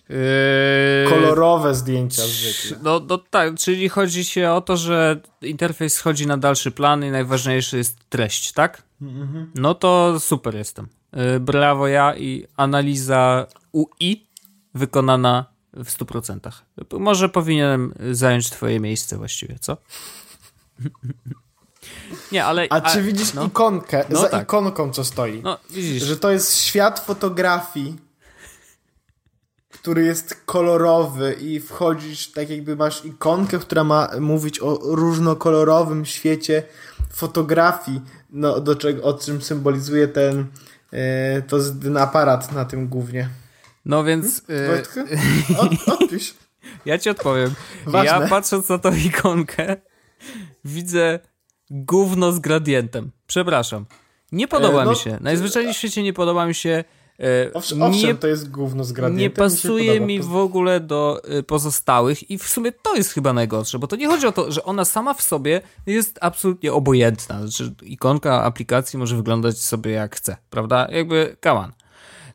[0.09, 2.77] Yy, Kolorowe zdjęcia zwykle.
[2.83, 7.11] No, no tak, czyli chodzi się o to, że interfejs schodzi na dalszy plan i
[7.11, 8.83] najważniejszy jest treść, tak?
[9.01, 9.51] Mhm.
[9.55, 10.87] No to super jestem.
[11.13, 14.27] Yy, brawo ja i analiza UI
[14.73, 16.51] wykonana w 100%.
[16.99, 19.77] Może powinienem zająć twoje miejsce właściwie, co?
[22.31, 22.67] Nie, ale...
[22.69, 24.43] A czy widzisz no, ikonkę, No za tak.
[24.43, 25.41] ikonką co stoi?
[25.43, 27.95] no widzisz, Że to jest świat fotografii,
[29.69, 36.63] który jest kolorowy i wchodzisz tak jakby masz ikonkę, która ma mówić o różnokolorowym świecie
[37.13, 38.01] fotografii,
[38.35, 40.45] no, do czego, o czym symbolizuje ten,
[40.91, 43.29] e, to, ten aparat na tym głównie.
[43.85, 44.41] no więc...
[44.47, 44.99] yy, Wojtku?
[45.61, 46.33] Od, odpisz.
[46.85, 47.53] Ja ci odpowiem.
[47.85, 48.11] Ważne.
[48.11, 49.75] Ja patrząc na tą ikonkę,
[50.65, 51.19] widzę
[51.69, 53.11] gówno z gradientem.
[53.27, 53.85] Przepraszam.
[54.31, 55.17] Nie podoba E, no, mi się.
[55.21, 56.83] Najzwyczajniej w świecie nie podoba mi się.
[57.19, 59.19] E, Owszem, nie, to jest gówno z gradientem.
[59.19, 60.07] nie mi pasuje podoba.
[60.07, 63.95] mi w ogóle do e, pozostałych i w sumie to jest chyba najgorsze, bo to
[63.95, 67.47] nie chodzi o to, że ona sama w sobie jest absolutnie obojętna.
[67.47, 70.87] Znaczy, ikonka aplikacji może wyglądać sobie jak chce, prawda?
[70.91, 71.71] Jakby, come on.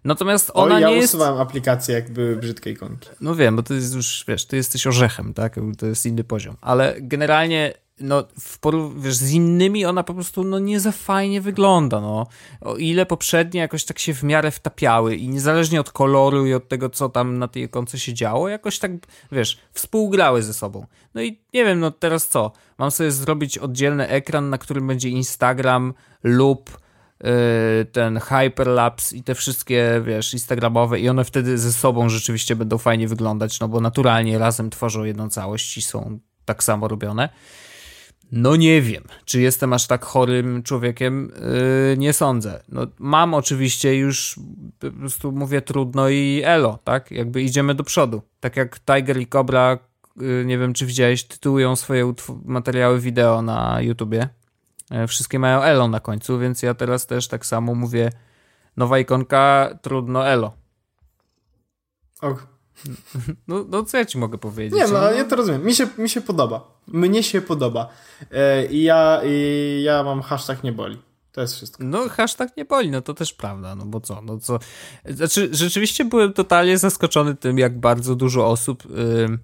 [0.04, 1.14] Natomiast ona Oj, ja nie jest...
[1.14, 3.08] usuwałem aplikacje, jak były brzydkie ikonki.
[3.20, 5.56] No wiem, bo to jest już, wiesz, ty jesteś orzechem, tak?
[5.78, 6.56] To jest inny poziom.
[6.60, 11.40] Ale generalnie, no, w porów- wiesz, z innymi ona po prostu, no, nie za fajnie
[11.40, 12.26] wygląda, no.
[12.60, 16.68] O ile poprzednie jakoś tak się w miarę wtapiały i niezależnie od koloru i od
[16.68, 18.90] tego, co tam na tej ikonce się działo, jakoś tak,
[19.32, 20.86] wiesz, współgrały ze sobą.
[21.14, 22.52] No i nie wiem, no teraz co?
[22.78, 26.78] Mam sobie zrobić oddzielny ekran, na którym będzie Instagram lub
[27.20, 27.30] yy,
[27.92, 33.08] ten hyperlapse i te wszystkie, wiesz, instagramowe i one wtedy ze sobą rzeczywiście będą fajnie
[33.08, 37.28] wyglądać, no bo naturalnie razem tworzą jedną całość i są tak samo robione.
[38.32, 41.32] No nie wiem, czy jestem aż tak chorym człowiekiem,
[41.90, 42.62] yy, nie sądzę.
[42.68, 44.40] No, mam oczywiście już,
[44.78, 47.10] po prostu mówię trudno i elo, tak?
[47.10, 48.22] Jakby idziemy do przodu.
[48.40, 49.78] Tak jak Tiger i Cobra,
[50.16, 52.12] yy, nie wiem czy widziałeś, tytułują swoje
[52.44, 54.28] materiały wideo na YouTubie.
[54.90, 58.10] E, Wszystkie mają elo na końcu, więc ja teraz też tak samo mówię
[58.76, 60.52] nowa ikonka, trudno elo.
[62.20, 62.59] Och.
[63.48, 64.78] No, no co ja ci mogę powiedzieć?
[64.78, 65.64] Nie, no ja to rozumiem.
[65.64, 66.74] Mi się, mi się podoba.
[66.86, 67.88] Mnie się podoba.
[68.32, 70.98] E, I ja, i ja mam hashtag nie boli.
[71.32, 71.84] To jest wszystko.
[71.84, 74.58] No, hashtag nie boli, no to też prawda, no bo co, no co.
[75.04, 79.38] Znaczy, rzeczywiście byłem totalnie zaskoczony tym, jak bardzo dużo osób yy,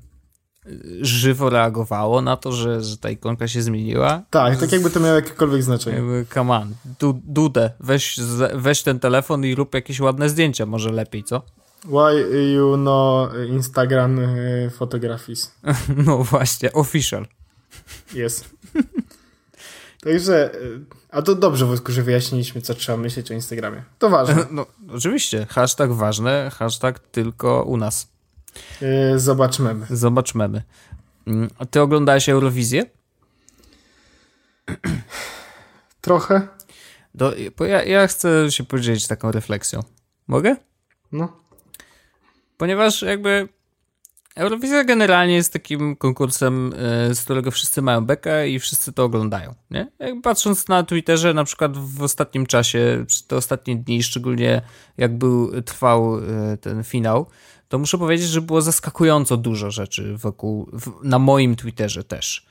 [1.01, 4.23] żywo reagowało na to, że, że ta ikonka się zmieniła.
[4.31, 5.97] Tak, tak jakby to miało jakiekolwiek znaczenie.
[5.97, 8.21] Jakby, come on, du, dudę, weź,
[8.55, 11.43] weź ten telefon i rób jakieś ładne zdjęcia, może lepiej, co?
[11.87, 12.15] Why
[12.55, 15.53] you know Instagram y, photographies?
[16.07, 17.27] no właśnie, official.
[18.15, 18.45] Jest.
[20.05, 20.81] Także, y,
[21.11, 23.83] a to dobrze, Wojtku, że wyjaśniliśmy, co trzeba myśleć o Instagramie.
[23.99, 24.47] To ważne.
[24.51, 28.09] No, oczywiście, hashtag ważne, hashtag tylko u nas.
[28.81, 29.75] Yy, zobaczmy.
[29.91, 30.63] Zobaczmy.
[31.27, 32.87] Mm, a ty oglądałeś Eurowizję?
[36.01, 36.49] Trochę.
[37.15, 37.33] Do,
[37.67, 39.81] ja, ja chcę się podzielić taką refleksją.
[40.27, 40.57] Mogę?
[41.13, 41.46] No.
[42.57, 43.49] Ponieważ jakby
[44.37, 49.55] Eurowizja generalnie jest takim konkursem, e, z którego wszyscy mają bekę i wszyscy to oglądają,
[49.71, 49.91] nie?
[49.99, 54.63] Jak patrząc na Twitterze, na przykład w ostatnim czasie, te ostatnie dni, szczególnie
[54.99, 57.27] jak był, trwał e, ten finał,
[57.69, 60.71] to muszę powiedzieć, że było zaskakująco dużo rzeczy wokół,
[61.03, 62.47] na moim Twitterze też,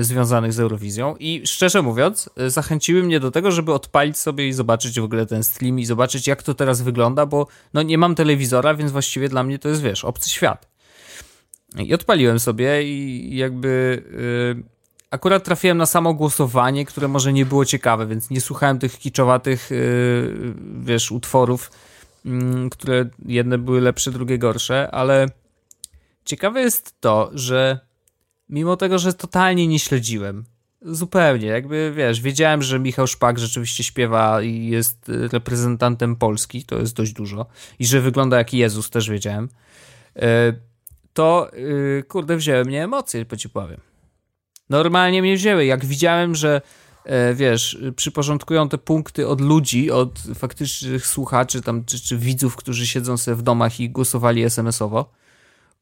[0.00, 5.00] związanych z Eurowizją i szczerze mówiąc, zachęciły mnie do tego, żeby odpalić sobie i zobaczyć
[5.00, 8.74] w ogóle ten stream i zobaczyć jak to teraz wygląda, bo no nie mam telewizora,
[8.74, 10.68] więc właściwie dla mnie to jest, wiesz, obcy świat.
[11.78, 14.02] I odpaliłem sobie i jakby
[14.56, 14.64] yy,
[15.10, 19.70] akurat trafiłem na samo głosowanie, które może nie było ciekawe, więc nie słuchałem tych kiczowatych,
[20.80, 21.70] wiesz, utworów,
[22.24, 22.32] yy,
[22.70, 25.26] które jedne były lepsze, drugie gorsze, ale
[26.24, 27.80] ciekawe jest to, że
[28.48, 30.44] mimo tego, że totalnie nie śledziłem,
[30.82, 36.96] zupełnie, jakby wiesz, wiedziałem, że Michał Szpak rzeczywiście śpiewa i jest reprezentantem Polski, to jest
[36.96, 37.46] dość dużo,
[37.78, 39.48] i że wygląda jak Jezus, też wiedziałem.
[40.16, 40.22] Yy,
[41.12, 43.80] to yy, kurde, wzięły mnie emocje, po ci powiem.
[44.70, 45.64] Normalnie mnie wzięły.
[45.64, 46.60] Jak widziałem, że
[47.04, 52.86] e, wiesz, przyporządkują te punkty od ludzi, od faktycznych słuchaczy tam, czy, czy widzów, którzy
[52.86, 55.10] siedzą sobie w domach i głosowali SMS-owo.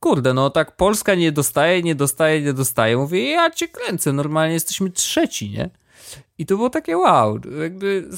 [0.02, 2.96] Kurde, no tak Polska nie dostaje, nie dostaje, nie dostaje.
[2.96, 5.70] Mówię, ja cię kręcę, normalnie jesteśmy trzeci, nie?
[6.38, 8.08] I to było takie wow, jakby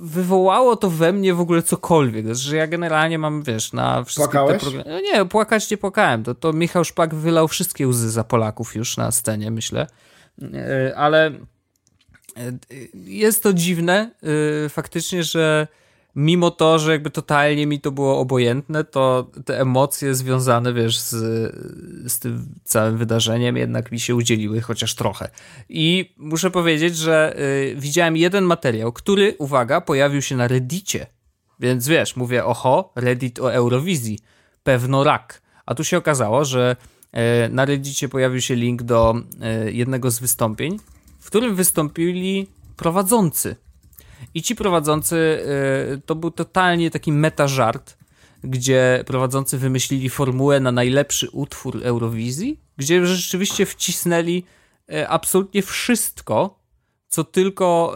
[0.00, 4.62] wywołało to we mnie w ogóle cokolwiek, że ja generalnie mam, wiesz, na wszystkie Płakałeś?
[4.62, 4.90] te programy...
[4.90, 8.96] No nie, płakać nie płakałem, to, to Michał Szpak wylał wszystkie łzy za Polaków już
[8.96, 9.86] na scenie, myślę,
[10.42, 11.32] e, ale e,
[12.94, 14.10] jest to dziwne
[14.64, 15.66] e, faktycznie, że
[16.16, 21.12] mimo to, że jakby totalnie mi to było obojętne, to te emocje związane, wiesz, z,
[22.12, 25.30] z tym całym wydarzeniem jednak mi się udzieliły chociaż trochę.
[25.68, 31.06] I muszę powiedzieć, że y, widziałem jeden materiał, który, uwaga, pojawił się na Reddicie.
[31.60, 34.18] Więc wiesz, mówię, oho, Reddit o Eurowizji.
[34.62, 35.42] Pewno rak.
[35.66, 36.76] A tu się okazało, że
[37.46, 39.14] y, na Reddicie pojawił się link do
[39.66, 40.78] y, jednego z wystąpień,
[41.20, 42.46] w którym wystąpili
[42.76, 43.56] prowadzący
[44.36, 45.16] i ci prowadzący,
[45.96, 47.96] y, to był totalnie taki meta żart,
[48.44, 54.44] gdzie prowadzący wymyślili formułę na najlepszy utwór Eurowizji, gdzie rzeczywiście wcisnęli
[54.92, 56.58] y, absolutnie wszystko,
[57.08, 57.94] co tylko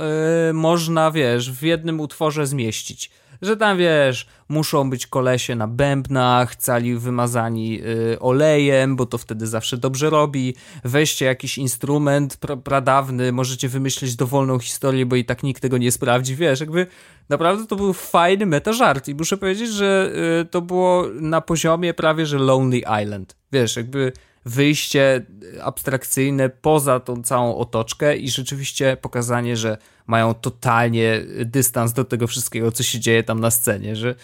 [0.50, 3.10] y, można, wiesz, w jednym utworze zmieścić
[3.42, 7.80] że tam wiesz, muszą być kolesie na bębnach, cali wymazani
[8.12, 10.54] y, olejem, bo to wtedy zawsze dobrze robi.
[10.84, 15.92] Weźcie jakiś instrument pra pradawny, możecie wymyślić dowolną historię, bo i tak nikt tego nie
[15.92, 16.36] sprawdzi.
[16.36, 16.86] Wiesz, jakby
[17.28, 21.94] naprawdę to był fajny meta żart i muszę powiedzieć, że y, to było na poziomie
[21.94, 23.36] prawie, że Lonely Island.
[23.52, 24.12] Wiesz, jakby
[24.44, 25.26] wyjście
[25.62, 32.72] abstrakcyjne poza tą całą otoczkę i rzeczywiście pokazanie, że mają totalnie dystans do tego wszystkiego,
[32.72, 34.14] co się dzieje tam na scenie, że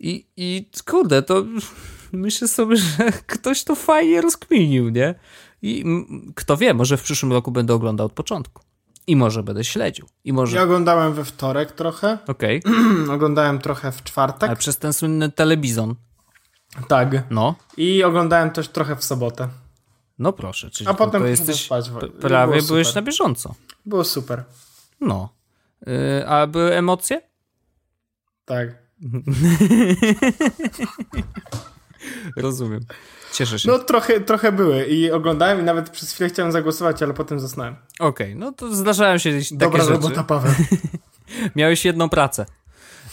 [0.00, 1.44] i, i kurde, to
[2.12, 5.14] myślę sobie, że ktoś to fajnie rozkminił, nie?
[5.62, 5.84] I
[6.34, 8.62] kto wie, może w przyszłym roku będę oglądał od początku.
[9.06, 10.06] I może będę śledził.
[10.24, 10.56] I może...
[10.56, 12.18] Ja oglądałem we wtorek trochę.
[12.26, 12.62] Okej.
[12.64, 13.12] Okay.
[13.14, 14.48] oglądałem trochę w czwartek.
[14.48, 15.94] Ale przez ten słynny telewizon.
[16.88, 17.08] Tak.
[17.30, 17.54] No.
[17.76, 19.48] I oglądałem też trochę w sobotę.
[20.18, 21.90] No proszę, czyli A potem to jesteś spać.
[22.20, 23.54] prawie byłeś na bieżąco.
[23.86, 24.44] Było super.
[25.00, 25.28] No.
[25.86, 27.22] Yy, a były emocje?
[28.44, 28.68] Tak.
[32.36, 32.80] Rozumiem.
[33.32, 33.68] Cieszę się.
[33.68, 37.76] No trochę, trochę były i oglądałem i nawet przez chwilę chciałem zagłosować, ale potem zasnąłem.
[37.98, 39.92] Okej, okay, no to zdarzają się takie Dobra rzeczy.
[39.92, 40.52] robota, Paweł.
[41.56, 42.46] Miałeś jedną pracę.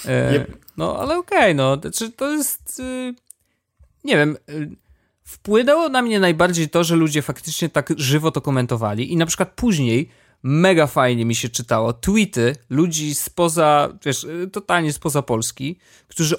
[0.06, 0.58] E, yep.
[0.78, 1.78] No, ale okej, okay, no.
[1.94, 2.80] Czy to jest...
[2.80, 3.16] Y,
[4.04, 4.38] nie wiem...
[4.50, 4.84] Y,
[5.24, 9.52] wpłynęło na mnie najbardziej to, że ludzie faktycznie tak żywo to komentowali i na przykład
[9.56, 10.10] później
[10.44, 16.36] mega fajnie mi się czytało tweety ludzi spoza, wiesz, totalnie spoza Polski, którzy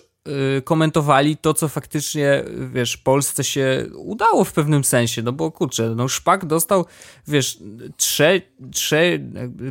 [0.58, 5.94] y, komentowali to, co faktycznie, wiesz, Polsce się udało w pewnym sensie, no bo kurczę,
[5.96, 6.86] no Szpak dostał,
[7.28, 7.58] wiesz,
[7.96, 8.40] trze,
[8.72, 9.18] trze,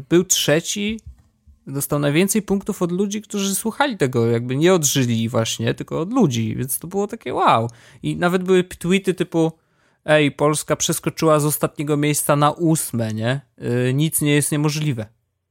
[0.10, 1.00] był trzeci,
[1.68, 6.14] dostał najwięcej punktów od ludzi, którzy słuchali tego, jakby nie od żyli właśnie, tylko od
[6.14, 7.70] ludzi, więc to było takie wow.
[8.04, 9.52] I nawet były tweety typu
[10.06, 13.42] ej, Polska przeskoczyła z ostatniego miejsca na ósme, nie?
[13.58, 15.06] Yy, nic nie jest niemożliwe.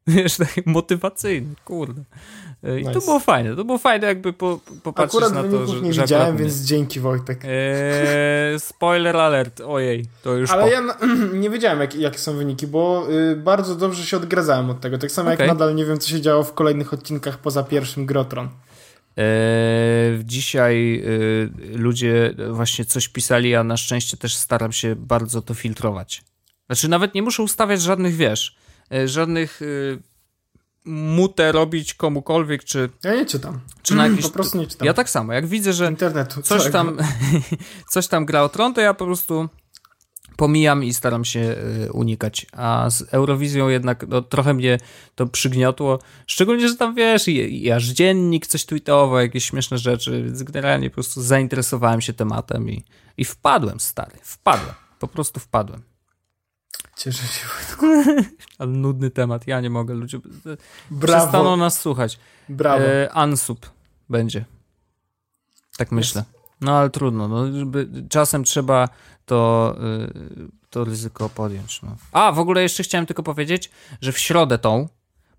[0.06, 2.02] Wiesz, taki motywacyjny, kurde.
[2.62, 2.92] I nice.
[2.92, 5.80] to było fajne, to było fajne jakby po, popatrzeć akurat na to, że...
[5.80, 7.44] nie że widziałem, więc dzięki Wojtek.
[7.44, 10.68] Eee, spoiler alert, ojej, to już Ale po.
[10.68, 10.82] ja
[11.42, 14.98] nie wiedziałem jak, jakie są wyniki, bo y, bardzo dobrze się odgrazałem od tego.
[14.98, 15.46] Tak samo okay.
[15.46, 18.48] jak nadal nie wiem, co się działo w kolejnych odcinkach poza pierwszym Grotron.
[19.16, 25.54] Eee, dzisiaj e, ludzie właśnie coś pisali, a na szczęście też staram się bardzo to
[25.54, 26.22] filtrować.
[26.66, 28.56] Znaczy, nawet nie muszę ustawiać żadnych, wiesz,
[29.06, 29.66] żadnych e,
[30.84, 32.88] mutę robić komukolwiek, czy...
[33.04, 33.60] Ja nie czytam.
[33.82, 34.86] Czy na jakieś, po prostu nie czytam.
[34.86, 35.32] Ja tak samo.
[35.32, 36.98] Jak widzę, że Internetu, coś, tam,
[37.92, 39.48] coś tam gra o tron, to ja po prostu
[40.36, 42.46] pomijam i staram się y, unikać.
[42.52, 44.78] A z Eurowizją jednak no, trochę mnie
[45.14, 45.98] to przygniotło.
[46.26, 50.90] Szczególnie, że tam wiesz, i, i aż dziennik coś tweetował, jakieś śmieszne rzeczy, więc generalnie
[50.90, 52.84] po prostu zainteresowałem się tematem i,
[53.16, 54.18] i wpadłem, stary.
[54.22, 54.74] Wpadłem.
[54.98, 55.91] Po prostu wpadłem.
[57.04, 57.46] Cieszę się.
[58.58, 59.94] Ale nudny temat, ja nie mogę.
[59.94, 60.18] Ludzie
[60.90, 61.22] Brawo.
[61.22, 62.18] przestaną nas słuchać.
[62.48, 62.84] Brawo.
[62.84, 63.70] E, Ansub
[64.08, 64.44] będzie.
[65.76, 66.24] Tak myślę.
[66.60, 67.28] No ale trudno.
[67.28, 67.44] No,
[68.08, 68.88] czasem trzeba
[69.26, 71.82] to, y, to ryzyko podjąć.
[71.82, 71.96] No.
[72.12, 74.88] A, w ogóle jeszcze chciałem tylko powiedzieć, że w środę tą,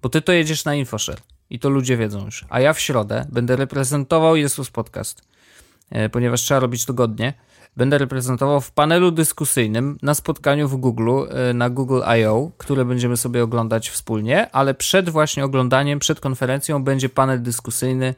[0.01, 3.26] bo ty to jedziesz na InfoShare i to ludzie wiedzą już, a ja w środę
[3.30, 5.22] będę reprezentował Jesus Podcast,
[6.12, 7.34] ponieważ trzeba robić to godnie.
[7.78, 13.18] Będę reprezentował w panelu dyskusyjnym na spotkaniu w Google, e, na Google I.O., które będziemy
[13.18, 18.16] sobie oglądać wspólnie, ale przed właśnie oglądaniem, przed konferencją będzie panel dyskusyjny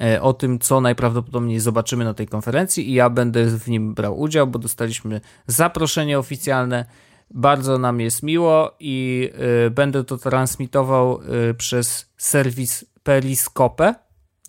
[0.00, 4.20] E, o tym, co najprawdopodobniej zobaczymy na tej konferencji i ja będę w nim brał
[4.20, 6.84] udział, bo dostaliśmy zaproszenie oficjalne.
[7.30, 9.30] Bardzo nam jest miło i
[9.70, 11.20] będę to transmitował
[11.58, 13.94] przez serwis Periscope.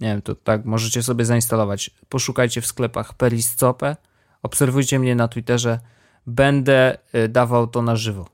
[0.01, 1.91] Nie wiem, to tak możecie sobie zainstalować.
[2.09, 3.95] Poszukajcie w sklepach Periscope.
[4.43, 5.79] Obserwujcie mnie na Twitterze.
[6.27, 8.25] Będę y, dawał to na żywo.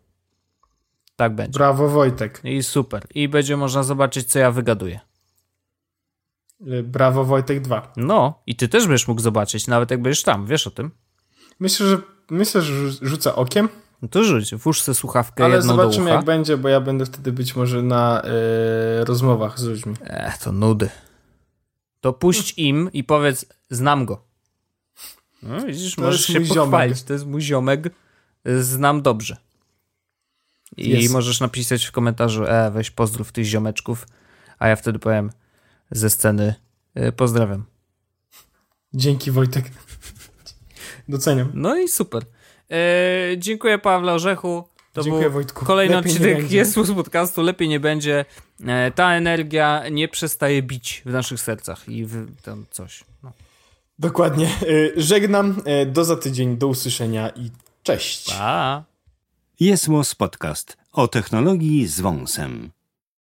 [1.15, 1.57] Tak będzie.
[1.57, 2.41] Brawo Wojtek.
[2.43, 3.07] I super.
[3.15, 4.99] I będzie można zobaczyć, co ja wygaduję.
[6.67, 7.93] Y, Brawo Wojtek 2.
[7.97, 10.91] No, i ty też będziesz mógł zobaczyć, nawet jak będziesz tam, wiesz o tym?
[11.59, 11.97] Myślę, że
[12.29, 13.69] myślę, że rzucę okiem.
[14.01, 17.55] No to rzuć, włóż sobie słuchawkę Ale zobaczymy jak będzie, bo ja będę wtedy być
[17.55, 18.21] może na
[18.97, 19.93] yy, rozmowach z ludźmi.
[20.03, 20.89] Ech, to nudy.
[22.05, 24.23] To puść im i powiedz, znam go.
[25.43, 27.07] No widzisz, to możesz się pochwalić, ziomek.
[27.07, 27.89] to jest mój ziomek,
[28.59, 29.37] znam dobrze.
[30.77, 31.13] I jest.
[31.13, 34.07] możesz napisać w komentarzu, e, weź pozdrów tych ziomeczków,
[34.59, 35.31] a ja wtedy powiem,
[35.91, 36.55] ze sceny.
[36.95, 37.65] E, pozdrawiam.
[38.93, 39.71] Dzięki Wojtek.
[41.09, 41.51] Doceniam.
[41.53, 42.25] No i super.
[42.71, 44.63] E, dziękuję Pawle Orzechu.
[44.95, 45.65] To dziękuję był Wojtku.
[45.65, 47.41] kolejny Lepiej odcinek jest z podcastu.
[47.41, 48.25] Lepiej nie będzie.
[48.65, 53.03] E, ta energia nie przestaje bić w naszych sercach i w tam coś.
[53.23, 53.31] No.
[53.99, 54.45] Dokładnie.
[54.47, 55.61] E, żegnam.
[55.65, 56.57] E, do za tydzień.
[56.57, 57.51] Do usłyszenia i
[57.83, 58.33] cześć.
[58.33, 58.83] Pa.
[59.59, 59.87] Jest
[60.17, 62.71] Podcast o technologii z wąsem.